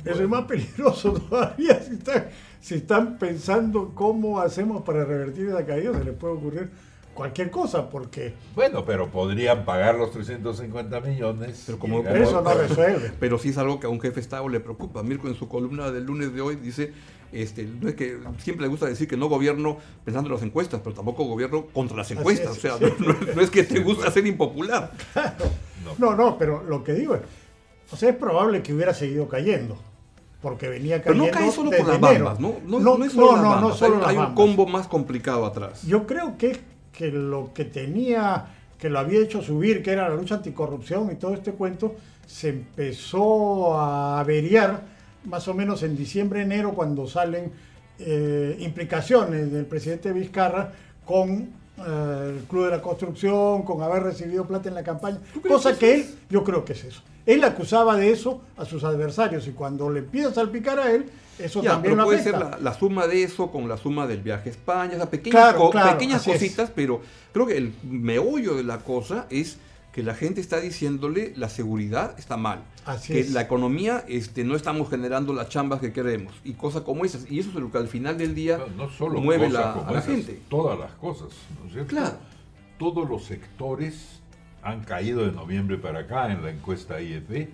Eso 0.05 0.23
es 0.23 0.29
más 0.29 0.45
peligroso 0.45 1.13
todavía. 1.29 1.83
Si 1.83 1.95
están, 1.95 2.29
si 2.61 2.75
están 2.77 3.19
pensando 3.19 3.93
cómo 3.95 4.41
hacemos 4.41 4.83
para 4.83 5.05
revertir 5.05 5.49
esa 5.49 5.67
caída, 5.67 5.93
se 5.93 6.05
les 6.05 6.15
puede 6.15 6.35
ocurrir 6.35 6.71
cualquier 7.19 7.51
cosa, 7.51 7.91
porque 7.91 8.33
Bueno, 8.55 8.85
pero 8.85 9.09
podrían 9.11 9.65
pagar 9.65 9.97
los 9.97 10.11
350 10.13 11.01
millones. 11.01 11.65
Pero 11.67 11.79
como- 11.79 12.01
eso 12.01 12.41
no 12.41 12.55
resuelve. 12.55 13.13
Pero 13.21 13.39
sí 13.39 13.51
es 13.51 13.59
algo 13.59 13.79
que 13.81 13.87
a 13.87 13.91
un 13.91 14.01
jefe 14.01 14.15
de 14.17 14.21
Estado 14.23 14.49
le 14.49 14.61
preocupa. 14.61 15.03
Mirko 15.03 15.29
en 15.29 15.35
su 15.35 15.49
columna 15.49 15.91
del 15.91 16.05
lunes 16.05 16.33
de 16.33 16.41
hoy 16.41 16.57
dice, 16.57 16.93
este, 17.33 17.65
no 17.65 17.89
es 17.89 17.95
que 17.95 18.19
siempre 18.39 18.63
le 18.65 18.71
gusta 18.71 18.87
decir 18.87 19.07
que 19.09 19.17
no 19.17 19.29
gobierno 19.29 19.77
pensando 20.05 20.29
en 20.29 20.35
las 20.35 20.43
encuestas, 20.43 20.81
pero 20.83 20.95
tampoco 20.97 21.25
gobierno 21.25 21.67
contra 21.67 21.97
las 21.97 22.11
encuestas. 22.11 22.53
es, 22.53 22.59
o 22.59 22.61
sea, 22.61 22.79
sí. 22.79 22.95
no, 23.01 23.13
no- 23.13 23.35
no 23.35 23.43
es 23.43 23.51
que 23.51 23.65
te 23.65 23.81
gusta 23.81 24.11
ser 24.11 24.27
impopular. 24.27 24.93
No, 25.99 26.15
no, 26.15 26.39
pero 26.39 26.63
lo 26.63 26.85
que 26.85 26.93
digo 26.95 27.15
es, 27.17 27.23
o 27.91 27.97
sea, 27.97 28.11
es 28.11 28.17
probable 28.17 28.63
que 28.63 28.73
hubiera 28.75 28.95
seguido 28.95 29.29
cayendo, 29.29 29.77
porque 30.43 30.69
venía 30.69 31.03
Pero 31.03 31.15
cayendo 31.17 31.33
no 31.33 31.39
cae 31.39 31.51
solo 31.53 31.71
por 31.71 31.89
las 31.89 32.01
bambas, 32.01 32.39
¿no? 32.41 32.55
No, 32.67 32.79
no, 32.79 32.99
no 32.99 33.05
es 33.05 33.13
solo 33.13 33.27
no, 33.27 33.33
las 33.33 33.43
no, 33.43 33.51
bambas, 33.51 33.71
no 33.71 33.77
solo 33.77 33.95
hay, 33.97 34.01
las 34.01 34.09
hay 34.11 34.17
un 34.17 34.23
bambas. 34.25 34.37
combo 34.37 34.67
más 34.67 34.87
complicado 34.89 35.45
atrás. 35.47 35.83
Yo 35.83 36.07
creo 36.07 36.37
que, 36.39 36.61
que 36.99 37.13
lo 37.13 37.55
que 37.55 37.65
tenía, 37.65 38.47
que 38.77 38.91
lo 38.91 38.99
había 38.99 39.21
hecho 39.21 39.41
subir, 39.41 39.85
que 39.85 39.93
era 39.93 40.09
la 40.09 40.17
lucha 40.17 40.35
anticorrupción 40.35 41.09
y 41.13 41.15
todo 41.15 41.33
este 41.33 41.53
cuento, 41.53 41.95
se 42.27 42.49
empezó 42.49 43.79
a 43.79 44.19
averiar 44.19 44.83
más 45.25 45.47
o 45.47 45.55
menos 45.55 45.85
en 45.85 45.97
diciembre, 45.97 46.43
enero, 46.43 46.73
cuando 46.75 47.07
salen 47.07 47.53
eh, 48.01 48.57
implicaciones 48.59 49.53
del 49.53 49.65
presidente 49.67 50.13
Vizcarra 50.13 50.73
con 51.05 51.51
eh, 51.79 52.37
el 52.37 52.45
Club 52.49 52.65
de 52.65 52.71
la 52.73 52.83
Construcción, 52.83 53.63
con 53.63 53.81
haber 53.81 54.03
recibido 54.03 54.45
plata 54.45 54.69
en 54.69 54.75
la 54.75 54.83
campaña, 54.83 55.19
¿Tú 55.33 55.41
crees 55.41 55.55
cosa 55.55 55.73
que 55.75 55.79
que 55.79 55.95
él, 55.95 56.07
yo 56.29 56.43
creo 56.43 56.65
que 56.65 56.73
es 56.73 56.83
eso. 56.83 57.03
Él 57.27 57.45
acusaba 57.45 57.97
de 57.97 58.11
eso 58.11 58.41
a 58.57 58.65
sus 58.65 58.83
adversarios 58.83 59.47
y 59.47 59.53
cuando 59.53 59.89
le 59.89 60.01
empieza 60.01 60.31
a 60.31 60.35
salpicar 60.35 60.81
a 60.81 60.91
él, 60.91 61.07
eso 61.39 61.63
Ya, 61.63 61.73
también 61.73 61.95
pero 61.95 62.05
puede 62.07 62.21
afecta. 62.21 62.39
ser 62.41 62.51
la, 62.51 62.59
la 62.59 62.75
suma 62.79 63.07
de 63.07 63.23
eso 63.23 63.51
con 63.51 63.69
la 63.69 63.77
suma 63.77 64.07
del 64.07 64.23
viaje 64.23 64.49
a 64.49 64.53
España, 64.53 64.93
o 64.95 64.97
sea, 64.97 65.11
pequeñas, 65.11 65.41
Claro, 65.41 65.59
co- 65.59 65.71
claro, 65.71 65.93
pequeñas 65.93 66.21
así 66.23 66.31
es. 66.33 66.37
cositas, 66.41 66.71
pero 66.75 67.01
creo 67.33 67.47
que 67.47 67.57
el 67.57 67.73
meollo 67.85 68.55
de 68.55 68.65
la 68.65 68.79
cosa 68.79 69.27
es 69.31 69.59
que 69.93 70.03
la 70.03 70.15
gente 70.15 70.41
está 70.41 70.61
diciéndole 70.61 71.33
la 71.37 71.49
seguridad 71.49 72.15
está 72.19 72.37
mal, 72.37 72.63
Así 72.85 73.13
que 73.15 73.21
es. 73.21 73.33
la 73.33 73.41
economía 73.43 74.05
este, 74.07 74.45
no 74.45 74.55
estamos 74.55 74.89
generando 74.91 75.33
las 75.33 75.49
chambas 75.49 75.81
que 75.81 75.93
queremos 75.93 76.33
y 76.45 76.53
cosas 76.53 76.83
como 76.83 77.05
esas. 77.05 77.29
Y 77.31 77.41
eso 77.41 77.49
es 77.49 77.55
lo 77.57 77.73
que 77.73 77.79
al 77.79 77.89
final 77.89 78.17
del 78.17 78.35
día 78.35 78.59
No, 78.59 78.85
no 78.85 78.91
solo 78.91 79.21
mueve 79.21 79.49
la, 79.51 79.73
como 79.73 79.89
a 79.89 79.93
la 79.93 79.99
esas, 79.99 80.11
gente. 80.15 80.39
todas 80.49 80.79
las 80.79 80.93
cosas, 80.93 81.29
¿no 81.61 81.67
es 81.67 81.73
cierto? 81.73 81.89
Claro. 81.91 82.17
Todos 82.79 83.09
los 83.09 83.25
sectores 83.25 84.21
han 84.63 84.85
caído 84.85 85.25
de 85.25 85.33
noviembre 85.33 85.79
para 85.79 86.01
acá 86.01 86.31
en 86.31 86.43
la 86.45 86.51
encuesta 86.51 87.01
IEP. 87.01 87.49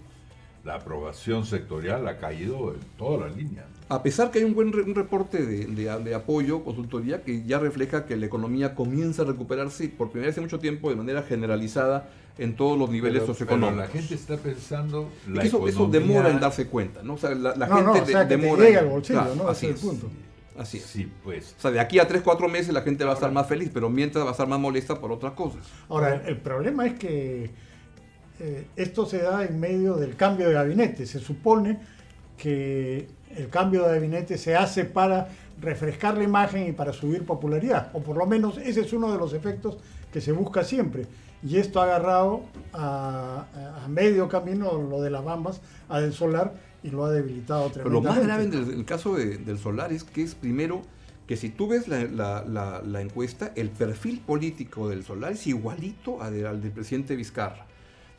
La 0.64 0.74
aprobación 0.76 1.46
sectorial 1.46 2.06
ha 2.08 2.18
caído 2.18 2.74
en 2.74 2.80
toda 2.98 3.28
la 3.28 3.34
línea. 3.34 3.64
A 3.88 4.02
pesar 4.02 4.30
que 4.30 4.38
hay 4.38 4.44
un 4.44 4.54
buen 4.54 4.72
re- 4.72 4.82
un 4.82 4.94
reporte 4.94 5.44
de, 5.44 5.66
de- 5.66 5.98
de 6.02 6.14
apoyo, 6.14 6.64
consultoría, 6.64 7.22
que 7.22 7.44
ya 7.44 7.58
refleja 7.58 8.06
que 8.06 8.16
la 8.16 8.24
economía 8.26 8.74
comienza 8.74 9.22
a 9.22 9.24
recuperarse 9.26 9.88
por 9.88 10.10
primera 10.10 10.28
vez 10.28 10.36
en 10.38 10.44
mucho 10.44 10.58
tiempo 10.58 10.88
de 10.88 10.96
manera 10.96 11.22
generalizada 11.22 12.08
en 12.38 12.56
todos 12.56 12.78
los 12.78 12.88
niveles 12.90 13.20
Pero- 13.22 13.32
socioeconómicos. 13.34 13.86
pero 13.86 13.86
la 13.86 13.92
gente 14.00 14.14
está 14.14 14.36
pensando 14.38 15.10
la 15.28 15.42
eso, 15.42 15.86
demora 15.88 16.30
en 16.30 16.40
darse 16.40 16.66
cuenta, 16.66 17.02
¿no? 17.02 17.14
O 17.14 17.18
sea, 17.18 17.30
la, 17.34 17.54
la 17.54 17.66
No, 17.66 17.76
gente 17.76 17.84
no, 17.84 17.92
o 17.92 18.06
de- 18.06 18.12
sea, 18.12 18.24
demora. 18.24 18.78
al 18.80 18.86
bolsillo, 18.86 19.20
Claro, 19.20 19.34
¿no? 19.36 19.48
Así 19.48 19.66
es. 19.66 19.74
es 19.76 19.82
el 19.84 19.88
punto. 19.90 20.08
Así 20.56 20.78
es. 20.78 20.84
Sí, 20.84 21.12
pues. 21.22 21.54
O 21.58 21.60
sea, 21.60 21.70
de 21.70 21.80
aquí 21.80 21.98
a 21.98 22.08
3, 22.08 22.22
4 22.22 22.48
meses 22.48 22.72
la 22.72 22.80
gente 22.82 23.04
va 23.04 23.10
a 23.10 23.14
estar 23.14 23.30
más 23.32 23.46
feliz, 23.46 23.70
pero 23.74 23.90
mientras 23.90 24.24
va 24.24 24.28
a 24.30 24.32
estar 24.32 24.48
más 24.48 24.58
molesta 24.60 24.98
por 25.00 25.12
otras 25.12 25.32
cosas. 25.34 25.60
Ahora, 25.88 26.22
el 26.26 26.38
problema 26.38 26.86
es 26.86 26.94
que 26.94 27.50
eh, 28.40 28.66
esto 28.76 29.04
se 29.06 29.18
da 29.18 29.44
en 29.44 29.60
medio 29.60 29.94
del 29.96 30.16
cambio 30.16 30.48
de 30.48 30.54
gabinete. 30.54 31.06
Se 31.06 31.18
supone 31.20 31.78
que 32.36 33.08
el 33.36 33.48
cambio 33.48 33.84
de 33.86 33.94
gabinete 33.94 34.38
se 34.38 34.56
hace 34.56 34.84
para 34.84 35.28
refrescar 35.60 36.16
la 36.18 36.24
imagen 36.24 36.68
y 36.68 36.72
para 36.72 36.92
subir 36.92 37.24
popularidad, 37.24 37.90
o 37.94 38.00
por 38.00 38.16
lo 38.16 38.26
menos 38.26 38.58
ese 38.58 38.80
es 38.80 38.92
uno 38.92 39.10
de 39.12 39.18
los 39.18 39.32
efectos 39.32 39.78
que 40.12 40.20
se 40.20 40.32
busca 40.32 40.62
siempre. 40.64 41.06
Y 41.42 41.58
esto 41.58 41.80
ha 41.80 41.84
agarrado 41.84 42.42
a, 42.72 43.46
a 43.84 43.88
medio 43.88 44.28
camino 44.28 44.80
lo 44.80 45.02
de 45.02 45.10
las 45.10 45.24
bambas, 45.24 45.60
a 45.88 46.00
del 46.00 46.12
solar, 46.12 46.54
y 46.82 46.90
lo 46.90 47.04
ha 47.04 47.10
debilitado 47.10 47.70
Pero 47.72 47.88
lo 47.88 48.00
tremendamente. 48.00 48.56
más 48.56 48.66
grave 48.66 48.72
en 48.72 48.78
el, 48.80 48.84
caso 48.84 49.14
de- 49.14 49.38
del 49.38 49.58
solar 49.58 49.92
es 49.92 50.04
que 50.04 50.22
es 50.22 50.34
primero 50.34 50.82
que 51.26 51.36
si 51.36 51.48
tú 51.50 51.68
ves 51.68 51.88
la, 51.88 52.04
la- 52.04 52.44
la- 52.46 52.82
la 52.82 53.00
encuesta, 53.00 53.52
el 53.56 53.70
perfil 53.70 54.20
político 54.20 54.88
del 54.88 55.02
solar 55.04 55.32
es 55.32 55.46
igualito 55.46 56.22
al 56.22 56.60
del 56.62 56.70
presidente 56.72 57.16
Vizcarra. 57.16 57.66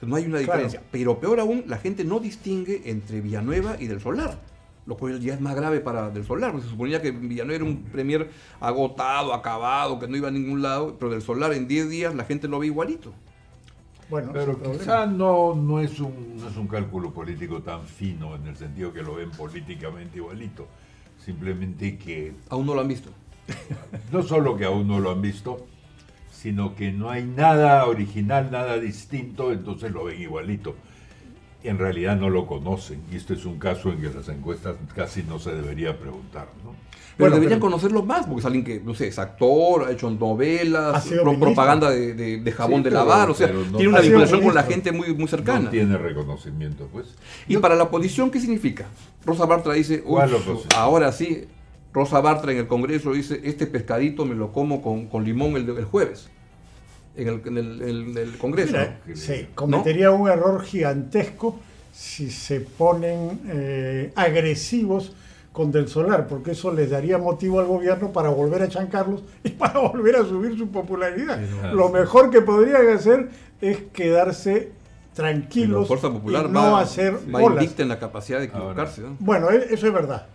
No 0.05 0.15
hay 0.15 0.25
una 0.25 0.38
Claro. 0.39 0.43
diferencia. 0.63 0.81
Pero 0.91 1.19
peor 1.19 1.39
aún, 1.39 1.63
la 1.67 1.77
gente 1.77 2.03
no 2.03 2.19
distingue 2.19 2.83
entre 2.85 3.21
Villanueva 3.21 3.77
y 3.79 3.88
del 3.88 4.00
solar. 4.01 4.39
Lo 4.85 4.95
cual 4.97 5.19
ya 5.19 5.33
es 5.33 5.41
más 5.41 5.55
grave 5.55 5.79
para 5.79 6.12
del 6.12 6.25
solar, 6.25 6.51
porque 6.51 6.65
se 6.65 6.69
suponía 6.71 7.01
que 7.01 7.09
Villanueva 7.09 7.55
era 7.55 7.65
un 7.65 7.83
premier 7.85 8.29
agotado, 8.59 9.33
acabado, 9.33 9.97
que 10.00 10.07
no 10.07 10.15
iba 10.15 10.27
a 10.27 10.31
ningún 10.31 10.62
lado, 10.62 10.95
pero 11.00 11.12
del 11.12 11.24
solar 11.24 11.53
en 11.53 11.67
10 11.67 11.89
días 11.89 12.13
la 12.13 12.24
gente 12.24 12.47
lo 12.47 12.59
ve 12.59 12.67
igualito. 12.67 13.12
Bueno, 14.12 14.29
Pero 14.31 14.51
el 14.51 14.57
problema. 14.57 14.79
quizá 14.79 15.05
no, 15.07 15.55
no, 15.55 15.79
es 15.81 16.00
un, 16.00 16.38
no 16.39 16.47
es 16.47 16.55
un 16.55 16.67
cálculo 16.67 17.12
político 17.12 17.63
tan 17.63 17.81
fino 17.88 18.35
en 18.35 18.45
el 18.45 18.55
sentido 18.55 18.93
que 18.93 19.01
lo 19.01 19.15
ven 19.15 19.31
políticamente 19.31 20.17
igualito. 20.17 20.67
Simplemente 21.17 21.97
que 21.97 22.33
Aún 22.50 22.67
no 22.67 22.75
lo 22.75 22.81
han 22.81 22.88
visto. 22.88 23.09
no 24.12 24.21
solo 24.21 24.55
que 24.55 24.65
aún 24.65 24.88
no 24.88 25.00
lo 25.00 25.09
han 25.09 25.21
visto, 25.24 25.65
sino 26.45 26.75
que 26.75 26.91
no 26.91 27.09
hay 27.09 27.23
nada 27.23 27.87
original, 27.87 28.51
nada 28.51 28.77
distinto, 28.77 29.51
entonces 29.51 29.91
lo 29.91 30.03
ven 30.03 30.21
igualito. 30.21 30.75
En 31.63 31.79
realidad 31.79 32.15
no 32.17 32.29
lo 32.29 32.45
conocen, 32.45 33.01
y 33.11 33.15
este 33.15 33.33
es 33.33 33.45
un 33.45 33.57
caso 33.57 33.89
en 33.91 33.99
que 33.99 34.11
las 34.11 34.29
encuestas 34.29 34.75
casi 34.95 35.23
no 35.23 35.39
se 35.39 35.55
debería 35.55 35.97
preguntar, 35.97 36.47
¿no? 36.63 36.75
Pero 37.17 37.29
Bueno, 37.31 37.35
deberían 37.37 37.59
pero- 37.59 37.71
conocerlo 37.71 38.03
más, 38.03 38.27
porque 38.27 38.41
es 38.41 38.45
alguien 38.45 38.63
que, 38.63 38.79
no 38.79 38.93
sé, 38.93 39.07
es 39.07 39.17
actor, 39.17 39.85
ha 39.87 39.91
hecho 39.91 40.11
novelas, 40.11 40.93
Ha 40.97 41.01
sido 41.01 41.23
pro- 41.23 41.31
ministro. 41.31 41.47
propaganda 41.47 41.89
de, 41.89 42.13
de- 42.13 42.37
de 42.41 42.51
jabón 42.51 42.81
Sí, 42.81 42.83
de 42.83 42.89
pero- 42.91 42.95
lavar, 43.05 43.29
o 43.31 43.33
sea, 43.33 43.47
no- 43.47 43.63
tiene 43.77 43.87
una 43.89 44.01
vinculación 44.01 44.43
con 44.43 44.53
la 44.53 44.61
gente 44.63 44.91
muy, 44.91 45.15
muy 45.15 45.27
cercana. 45.27 45.61
No 45.61 45.69
tiene 45.71 45.97
reconocimiento, 45.97 46.87
pues. 46.93 47.15
Y 47.47 47.57
para 47.57 47.73
la 47.73 47.85
oposición, 47.85 48.29
¿qué 48.29 48.39
significa? 48.39 48.85
Rosa 49.25 49.47
Bartra 49.47 49.73
dice, 49.73 50.03
¿Cuál 50.03 50.31
"Uf, 50.31 50.47
oposición? 50.47 50.69
ahora 50.79 51.11
sí, 51.11 51.45
Rosa 51.91 52.19
Bartra 52.19 52.51
en 52.51 52.59
el 52.59 52.67
Congreso 52.67 53.13
dice, 53.13 53.41
este 53.45 53.65
pescadito 53.65 54.25
me 54.25 54.35
lo 54.35 54.51
como 54.51 54.83
con, 54.83 55.07
con 55.07 55.23
limón 55.23 55.55
el, 55.55 55.67
el 55.69 55.85
jueves, 55.85 56.29
en 57.17 57.27
el, 57.27 57.41
en 57.45 57.57
el- 57.57 57.81
en 57.81 58.17
el 58.17 58.38
Congreso. 58.38 58.74
Mira, 58.74 59.00
se 59.15 59.48
cometería 59.55 60.12
un 60.12 60.27
error 60.29 60.62
gigantesco 60.63 61.60
si 61.93 62.29
se 62.29 62.60
ponen 62.62 63.39
eh, 63.48 64.12
agresivos 64.15 65.13
con 65.53 65.72
Del 65.72 65.88
Solar, 65.88 66.27
porque 66.27 66.51
eso 66.51 66.74
les 66.74 66.89
daría 66.89 67.17
motivo 67.17 67.62
al 67.62 67.67
gobierno 67.67 68.12
para 68.12 68.27
volver 68.29 68.62
a 68.63 68.67
chancarlos 68.67 69.24
y 69.43 69.50
para 69.51 69.79
volver 69.79 70.17
a 70.17 70.24
subir 70.25 70.57
su 70.57 70.67
popularidad. 70.69 71.39
Lo 71.74 71.89
mejor 71.89 72.29
que 72.29 72.41
podrían 72.41 72.89
hacer 72.89 73.29
es 73.62 73.77
quedarse 73.93 74.72
tranquilos 75.13 75.81
la 75.84 75.88
Fuerza 75.88 76.10
Popular 76.12 76.48
y 76.50 76.51
no 76.51 76.74
va, 76.74 76.81
hacer 76.81 77.13
va 77.34 77.39
bolas. 77.39 77.79
en 77.79 77.88
la 77.88 77.98
capacidad 78.00 78.39
de 78.39 78.45
equivocarse. 78.48 79.00
¿no? 79.01 79.15
Bueno, 79.19 79.50
e- 79.50 79.74
eso 79.74 79.88
es 79.88 79.93
verdad. 79.93 80.27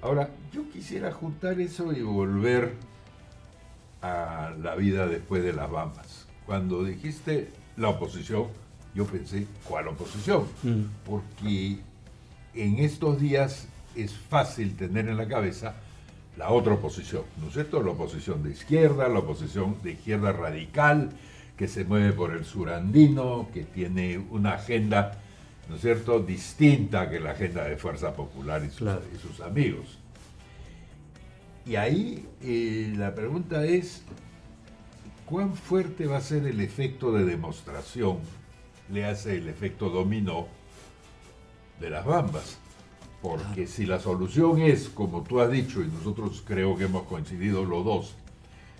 Ahora, 0.00 0.28
yo 0.52 0.62
quisiera 0.72 1.10
juntar 1.10 1.58
eso 1.60 1.92
y 1.92 2.02
volver 2.02 2.72
a 4.04 4.50
la 4.62 4.74
vida 4.74 5.06
después 5.06 5.42
de 5.42 5.54
las 5.54 5.70
Bambas. 5.70 6.26
Cuando 6.44 6.84
dijiste 6.84 7.48
la 7.78 7.88
oposición, 7.88 8.48
yo 8.94 9.06
pensé, 9.06 9.46
¿cuál 9.66 9.88
oposición? 9.88 10.44
Mm. 10.62 10.82
Porque 11.06 11.78
en 12.54 12.78
estos 12.80 13.18
días 13.18 13.66
es 13.96 14.12
fácil 14.12 14.76
tener 14.76 15.08
en 15.08 15.16
la 15.16 15.26
cabeza 15.26 15.74
la 16.36 16.50
otra 16.50 16.74
oposición, 16.74 17.22
¿no 17.40 17.48
es 17.48 17.54
cierto? 17.54 17.82
La 17.82 17.92
oposición 17.92 18.42
de 18.42 18.50
izquierda, 18.50 19.08
la 19.08 19.20
oposición 19.20 19.76
de 19.82 19.92
izquierda 19.92 20.32
radical, 20.32 21.10
que 21.56 21.66
se 21.68 21.84
mueve 21.84 22.12
por 22.12 22.32
el 22.32 22.44
surandino, 22.44 23.48
que 23.54 23.62
tiene 23.62 24.18
una 24.18 24.54
agenda, 24.54 25.18
¿no 25.70 25.76
es 25.76 25.80
cierto?, 25.80 26.18
distinta 26.20 27.08
que 27.08 27.20
la 27.20 27.30
agenda 27.30 27.64
de 27.64 27.76
Fuerza 27.76 28.12
Popular 28.12 28.62
y 28.64 28.68
sus, 28.68 28.78
Claro. 28.78 29.02
y 29.14 29.18
sus 29.18 29.40
amigos. 29.40 29.98
Y 31.66 31.76
ahí 31.76 32.28
eh, 32.42 32.92
la 32.96 33.14
pregunta 33.14 33.64
es, 33.64 34.02
¿cuán 35.26 35.54
fuerte 35.54 36.06
va 36.06 36.18
a 36.18 36.20
ser 36.20 36.46
el 36.46 36.60
efecto 36.60 37.12
de 37.12 37.24
demostración? 37.24 38.18
Le 38.90 39.06
hace 39.06 39.36
el 39.38 39.48
efecto 39.48 39.88
dominó 39.88 40.46
de 41.80 41.90
las 41.90 42.04
bambas. 42.04 42.58
Porque 43.22 43.66
si 43.66 43.86
la 43.86 43.98
solución 44.00 44.60
es, 44.60 44.90
como 44.90 45.22
tú 45.22 45.40
has 45.40 45.50
dicho, 45.50 45.80
y 45.82 45.86
nosotros 45.86 46.44
creo 46.46 46.76
que 46.76 46.84
hemos 46.84 47.04
coincidido 47.04 47.64
los 47.64 47.82
dos, 47.82 48.14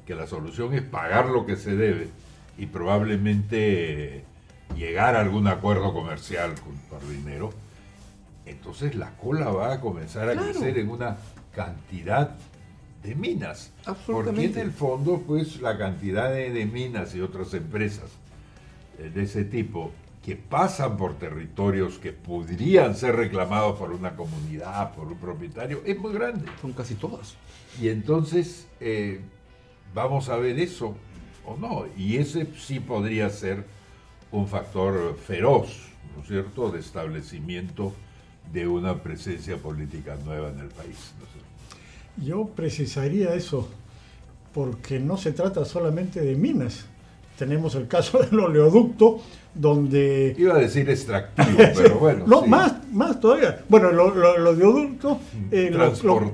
que 0.06 0.14
la 0.14 0.26
solución 0.26 0.74
es 0.74 0.82
pagar 0.82 1.30
lo 1.30 1.46
que 1.46 1.56
se 1.56 1.74
debe 1.76 2.08
y 2.58 2.66
probablemente 2.66 4.18
eh, 4.18 4.24
llegar 4.76 5.16
a 5.16 5.20
algún 5.22 5.48
acuerdo 5.48 5.94
comercial 5.94 6.52
con, 6.60 6.74
por 6.90 7.08
dinero, 7.08 7.50
entonces 8.44 8.94
la 8.96 9.16
cola 9.16 9.48
va 9.48 9.72
a 9.72 9.80
comenzar 9.80 10.28
a 10.28 10.32
Claro. 10.32 10.50
crecer 10.50 10.78
en 10.78 10.90
una 10.90 11.16
cantidad 11.54 12.36
de 13.04 13.14
minas. 13.14 13.70
Porque 13.84 14.00
Absolutamente. 14.00 14.60
en 14.60 14.66
el 14.66 14.72
fondo, 14.72 15.22
pues 15.26 15.60
la 15.60 15.78
cantidad 15.78 16.32
de, 16.32 16.50
de 16.50 16.66
minas 16.66 17.14
y 17.14 17.20
otras 17.20 17.52
empresas 17.54 18.10
eh, 18.98 19.10
de 19.14 19.22
ese 19.22 19.44
tipo 19.44 19.92
que 20.24 20.36
pasan 20.36 20.96
por 20.96 21.18
territorios 21.18 21.98
que 21.98 22.12
podrían 22.12 22.96
ser 22.96 23.14
reclamados 23.14 23.78
por 23.78 23.92
una 23.92 24.16
comunidad, 24.16 24.94
por 24.94 25.08
un 25.08 25.18
propietario, 25.18 25.82
es 25.84 25.98
muy 25.98 26.14
grande. 26.14 26.46
Son 26.62 26.72
casi 26.72 26.94
todas. 26.94 27.36
Y 27.80 27.88
entonces 27.88 28.66
eh, 28.80 29.20
vamos 29.92 30.30
a 30.30 30.36
ver 30.36 30.58
eso 30.58 30.96
o 31.44 31.56
no. 31.58 31.84
Y 31.98 32.16
ese 32.16 32.46
sí 32.56 32.80
podría 32.80 33.28
ser 33.28 33.66
un 34.32 34.48
factor 34.48 35.16
feroz, 35.18 35.90
¿no 36.16 36.22
es 36.22 36.28
cierto?, 36.28 36.70
de 36.70 36.80
establecimiento 36.80 37.92
de 38.50 38.66
una 38.66 39.02
presencia 39.02 39.58
política 39.58 40.16
nueva 40.24 40.48
en 40.48 40.60
el 40.60 40.68
país. 40.68 41.12
¿no 41.18 41.26
es 41.26 41.32
cierto? 41.32 41.43
Yo 42.16 42.46
precisaría 42.54 43.34
eso, 43.34 43.68
porque 44.52 44.98
no 45.00 45.16
se 45.16 45.32
trata 45.32 45.64
solamente 45.64 46.20
de 46.20 46.34
minas. 46.36 46.86
Tenemos 47.38 47.74
el 47.74 47.88
caso 47.88 48.18
del 48.30 48.38
oleoducto, 48.38 49.20
donde... 49.54 50.34
Iba 50.38 50.54
a 50.56 50.58
decir 50.58 50.88
extractivo, 50.88 51.58
pero 51.76 51.98
bueno. 51.98 52.24
no, 52.26 52.42
sí. 52.42 52.48
más, 52.48 52.74
más 52.92 53.20
todavía. 53.20 53.64
Bueno, 53.68 53.90
lo- 53.90 54.14
lo- 54.14 54.36
el 54.36 54.46
oleoducto, 54.46 55.18
eh, 55.50 55.70
los, 55.72 56.02
los- 56.04 56.32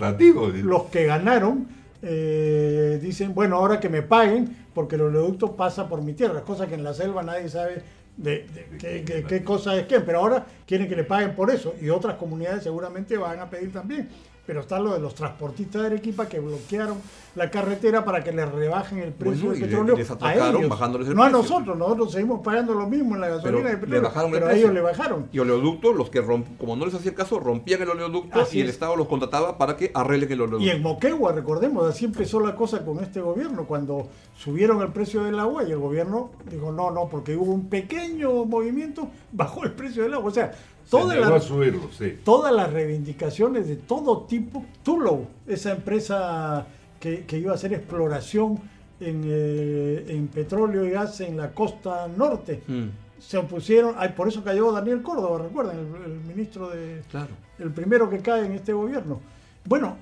los 0.63 0.83
que 0.85 1.05
ganaron 1.07 1.67
eh, 2.03 2.99
dicen, 3.03 3.35
bueno, 3.35 3.57
ahora 3.57 3.79
que 3.81 3.89
me 3.89 4.03
paguen, 4.03 4.57
porque 4.75 4.97
el 4.97 5.03
oleoducto 5.03 5.55
pasa 5.57 5.89
por 5.89 6.03
mi 6.03 6.13
tierra, 6.15 6.43
cosa 6.43 6.67
que 6.67 6.75
en 6.75 6.85
la 6.85 6.95
selva 6.95 7.23
nadie 7.23 7.49
sabe 7.49 7.83
de, 8.17 8.47
de 8.81 9.25
qué, 9.29 9.43
cosa 9.45 9.77
es 9.77 9.87
qué, 9.87 10.01
pero 10.01 10.19
ahora 10.21 10.47
quieren 10.67 10.89
que 10.89 10.97
le 10.97 11.05
paguen 11.05 11.35
por 11.35 11.51
eso, 11.51 11.75
y 11.81 11.89
otras 11.91 12.17
comunidades 12.17 12.63
seguramente 12.63 13.17
van 13.19 13.41
a 13.41 13.49
pedir 13.51 13.73
también. 13.73 14.09
Pero 14.51 14.63
está 14.63 14.81
lo 14.81 14.93
de 14.95 14.99
los 14.99 15.15
transportistas 15.15 15.81
de 15.83 15.87
Arequipa 15.87 16.27
que 16.27 16.41
bloquearon 16.41 16.99
la 17.37 17.49
carretera 17.53 18.05
para 18.05 18.25
que 18.25 18.33
les 18.33 18.51
rebajen 18.51 18.99
el 18.99 19.13
precio 19.13 19.45
Bueno, 19.47 19.61
del 19.61 19.69
petróleo. 19.69 19.97
les 19.97 20.11
a 20.11 20.15
atracaron 20.15 20.57
ellos. 20.57 20.69
bajándoles 20.71 21.07
el 21.09 21.15
no 21.15 21.23
a 21.23 21.27
precio. 21.27 21.43
nosotros, 21.43 21.79
nosotros 21.79 22.11
seguimos 22.11 22.41
pagando 22.43 22.75
lo 22.75 22.89
mismo 22.89 23.15
en 23.15 23.21
la 23.21 23.29
gasolina 23.29 23.45
Pero 23.45 23.59
y 23.59 23.61
el 23.61 23.75
le 23.75 23.77
petróleo, 23.79 24.03
bajaron 24.03 24.27
el 24.31 24.33
pero 24.35 24.47
a 24.47 24.49
precio. 24.49 24.65
ellos 24.67 24.75
le 24.75 24.81
bajaron. 24.81 25.29
Y 25.33 25.39
oleoducto, 25.39 25.93
los 25.93 26.11
que 26.11 26.21
romp- 26.21 26.57
como 26.59 26.75
no 26.75 26.85
les 26.85 26.95
hacía 26.97 27.15
caso, 27.15 27.39
rompían 27.39 27.81
el 27.83 27.91
oleoducto 27.91 28.41
Así 28.41 28.59
y 28.59 28.61
el 28.63 28.67
es. 28.67 28.73
Estado 28.73 28.97
los 28.97 29.07
contrataba 29.07 29.57
para 29.57 29.77
que 29.77 29.93
arreglen 29.95 30.33
el 30.33 30.41
oleoducto. 30.41 30.65
Y 30.67 30.71
en 30.71 30.83
Moquegua, 30.83 31.31
recordemos, 31.31 31.89
así 31.89 32.07
empezó 32.07 32.41
la 32.41 32.57
cosa 32.57 32.85
con 32.85 32.99
este 32.99 33.21
gobierno, 33.21 33.67
cuando 33.67 34.09
subieron 34.41 34.81
el 34.81 34.89
precio 34.89 35.23
del 35.25 35.39
agua 35.39 35.65
y 35.65 35.71
el 35.71 35.79
gobierno 35.79 36.31
dijo, 36.51 36.73
no, 36.73 36.91
no, 36.91 37.09
porque 37.11 37.37
hubo 37.37 37.53
un 37.53 37.69
pequeño 37.69 38.47
movimiento, 38.47 39.09
bajó 39.33 39.65
el 39.65 39.73
precio 39.73 40.03
del 40.05 40.15
agua. 40.15 40.29
O 40.31 40.35
sea, 40.35 40.53
Se 40.53 40.91
todas 40.91 41.19
las, 41.19 41.45
subirlo, 41.45 41.83
sí. 41.93 42.19
todas 42.25 42.53
las 42.55 42.73
reivindicaciones 42.73 43.69
de 43.69 43.77
todo 43.77 44.23
tipo, 44.23 44.65
Tulow, 44.83 45.27
esa 45.47 45.73
empresa 45.73 46.67
que, 46.99 47.25
que 47.27 47.37
iba 47.39 47.53
a 47.53 47.57
hacer 47.57 47.75
exploración 47.75 48.59
en, 48.99 49.23
eh, 49.27 50.07
en 50.09 50.29
petróleo 50.29 50.87
y 50.87 50.91
gas 50.91 51.21
en 51.21 51.37
la 51.37 51.53
costa 51.53 52.09
norte, 52.09 52.63
Mm, 52.67 52.89
se 53.19 53.37
opusieron, 53.37 53.95
ay, 53.99 54.15
por 54.17 54.29
eso 54.29 54.43
cayó 54.43 54.73
Daniel 54.73 55.03
Córdoba, 55.03 55.39
recuerdan, 55.43 55.77
el- 55.79 56.13
el 56.13 56.21
ministro 56.21 56.71
de, 56.71 57.03
claro. 57.11 57.35
el 57.59 57.71
primero 57.71 58.09
que 58.09 58.21
cae 58.21 58.47
en 58.47 58.53
este 58.53 58.73
gobierno. 58.73 59.21
Bueno, 59.67 59.97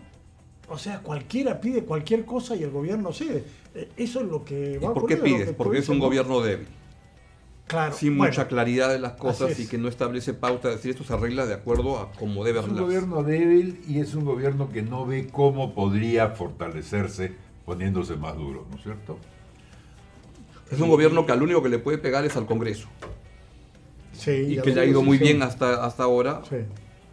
o 0.69 0.79
sea, 0.79 1.01
cualquiera 1.01 1.61
pide 1.61 1.83
cualquier 1.85 2.25
cosa 2.25 2.55
y 2.55 2.63
el 2.63 2.71
gobierno 2.71 3.13
cede. 3.13 3.43
Eso 3.97 4.21
es 4.21 4.27
lo 4.27 4.45
que 4.45 4.79
¿Y 4.81 4.85
va 4.85 4.91
a 4.91 4.95
por 4.95 5.07
qué 5.07 5.17
pides? 5.17 5.49
que 5.49 5.53
Porque 5.53 5.79
es 5.79 5.89
un 5.89 5.99
gobierno 5.99 6.41
débil, 6.41 6.69
claro, 7.67 7.95
sin 7.95 8.17
bueno, 8.17 8.33
mucha 8.33 8.49
claridad 8.49 8.91
de 8.91 8.99
las 8.99 9.13
cosas 9.15 9.59
y 9.61 9.67
que 9.69 9.79
no 9.79 9.89
establece 9.89 10.35
pauta, 10.35 10.69
es 10.71 10.77
decir, 10.77 10.93
esto 10.93 11.05
se 11.05 11.13
arregla 11.13 11.47
de 11.47 11.55
acuerdo 11.55 11.99
a 11.99 12.13
cómo 12.13 12.45
debe 12.45 12.61
Es 12.61 12.67
un 12.67 12.79
arreglarse. 12.79 13.07
gobierno 13.07 13.23
débil 13.23 13.81
y 13.89 14.01
es 14.01 14.15
un 14.15 14.25
gobierno 14.25 14.71
que 14.71 14.83
no 14.83 15.07
ve 15.07 15.29
cómo 15.31 15.75
podría 15.75 16.31
fortalecerse 16.31 17.33
poniéndose 17.65 18.17
más 18.17 18.37
duro, 18.37 18.67
¿no 18.71 18.77
es 18.77 18.83
cierto? 18.83 19.19
Es 20.71 20.81
un 20.81 20.89
gobierno 20.89 21.25
que 21.27 21.33
al 21.33 21.43
único 21.43 21.63
que 21.63 21.69
le 21.71 21.79
puede 21.79 21.99
pegar 21.99 22.25
es 22.25 22.37
al 22.37 22.47
Congreso 22.47 22.89
Sí, 24.13 24.31
y 24.33 24.61
que 24.61 24.75
le 24.75 24.81
ha 24.81 24.85
ido 24.85 25.03
muy 25.03 25.17
bien 25.19 25.43
hasta, 25.43 25.85
hasta 25.85 26.03
ahora. 26.03 26.43
Sí. 26.49 26.57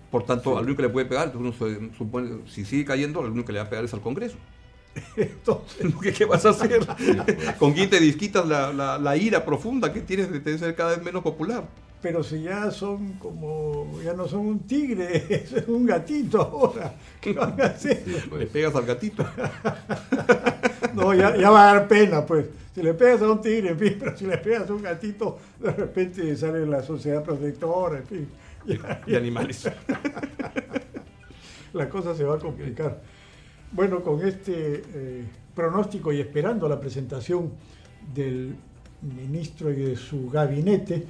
Por 0.10 0.25
tanto, 0.25 0.58
al 0.58 0.63
único 0.65 0.78
que 0.78 0.84
le 0.84 0.89
puede 0.89 1.06
pegar, 1.06 1.32
uno 1.36 1.54
se 1.54 1.91
supone, 1.97 2.39
si 2.47 2.65
sigue 2.65 2.84
cayendo, 2.86 3.19
al 3.21 3.32
único 3.32 3.45
que 3.45 3.54
le 3.54 3.60
va 3.60 3.65
a 3.65 3.69
pegar 3.69 3.86
es 3.86 3.93
al 3.93 4.01
Congreso. 4.01 4.38
Entonces, 5.17 5.88
¿Qué, 6.01 6.13
qué 6.17 6.25
vas 6.25 6.45
a 6.45 6.49
hacer? 6.49 6.86
¿Con 7.60 7.73
quién 7.73 7.89
te 7.89 7.99
disquitas 7.99 8.45
la, 8.47 8.71
la- 8.73 8.97
la 8.97 9.17
ira 9.17 9.43
profunda 9.45 9.91
que 9.91 10.01
tienes 10.01 10.31
de 10.43 10.58
ser 10.58 10.75
cada 10.75 10.91
vez 10.95 11.03
menos 11.03 11.21
popular? 11.23 11.63
pero 12.01 12.23
si 12.23 12.43
ya 12.43 12.69
son 12.69 13.13
como, 13.13 13.99
ya 14.03 14.13
no 14.13 14.27
son 14.27 14.41
un 14.41 14.60
tigre, 14.60 15.25
es 15.27 15.67
un 15.67 15.88
gatito 15.88 16.39
ahora, 16.39 16.93
¿qué 17.19 17.34
van 17.34 17.60
a 17.60 17.65
hacer? 17.65 18.03
Pues. 18.29 18.41
Le 18.41 18.45
pegas 18.45 18.75
al 18.75 18.86
gatito. 18.86 19.25
No, 20.93 21.13
ya, 21.13 21.36
ya 21.36 21.49
va 21.49 21.63
a 21.71 21.73
dar 21.73 21.88
pena, 21.88 22.25
pues. 22.25 22.45
Si 22.73 22.81
le 22.84 22.93
pegas 22.93 23.21
a 23.21 23.31
un 23.31 23.41
tigre, 23.41 23.69
en 23.69 23.79
fin, 23.79 23.97
pero 23.99 24.15
si 24.15 24.25
le 24.27 24.38
pegas 24.38 24.69
a 24.69 24.73
un 24.73 24.81
gatito, 24.84 25.38
de 25.60 25.71
repente 25.71 26.36
sale 26.38 26.65
la 26.65 26.84
sociedad 26.84 27.23
protectora, 27.23 27.97
en 27.97 28.05
fin. 28.05 28.27
Ya- 28.65 29.01
de 29.05 29.17
animales. 29.17 29.67
la 31.73 31.89
cosa 31.89 32.15
se 32.15 32.23
va 32.23 32.36
a 32.36 32.39
complicar. 32.39 33.01
Bueno, 33.71 34.04
con 34.04 34.25
este 34.25 34.84
eh, 34.93 35.23
pronóstico 35.54 36.13
y 36.13 36.21
esperando 36.21 36.67
la 36.69 36.80
presentación 36.80 37.51
del 38.13 38.56
ministro 39.01 39.71
y 39.71 39.75
de 39.75 39.95
su 39.95 40.30
gabinete 40.30 41.06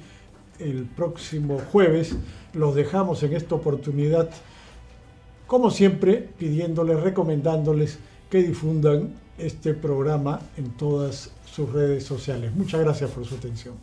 el 0.58 0.84
próximo 0.84 1.60
jueves, 1.70 2.16
los 2.54 2.74
dejamos 2.74 3.22
en 3.22 3.34
esta 3.34 3.54
oportunidad, 3.54 4.30
como 5.46 5.70
siempre, 5.70 6.28
pidiéndoles, 6.38 7.00
recomendándoles 7.00 7.98
que 8.30 8.42
difundan 8.42 9.10
este 9.38 9.74
programa 9.74 10.40
en 10.56 10.70
todas 10.72 11.30
sus 11.44 11.70
redes 11.72 12.04
sociales. 12.04 12.54
Muchas 12.54 12.80
gracias 12.80 13.10
por 13.10 13.24
su 13.26 13.34
atención. 13.34 13.74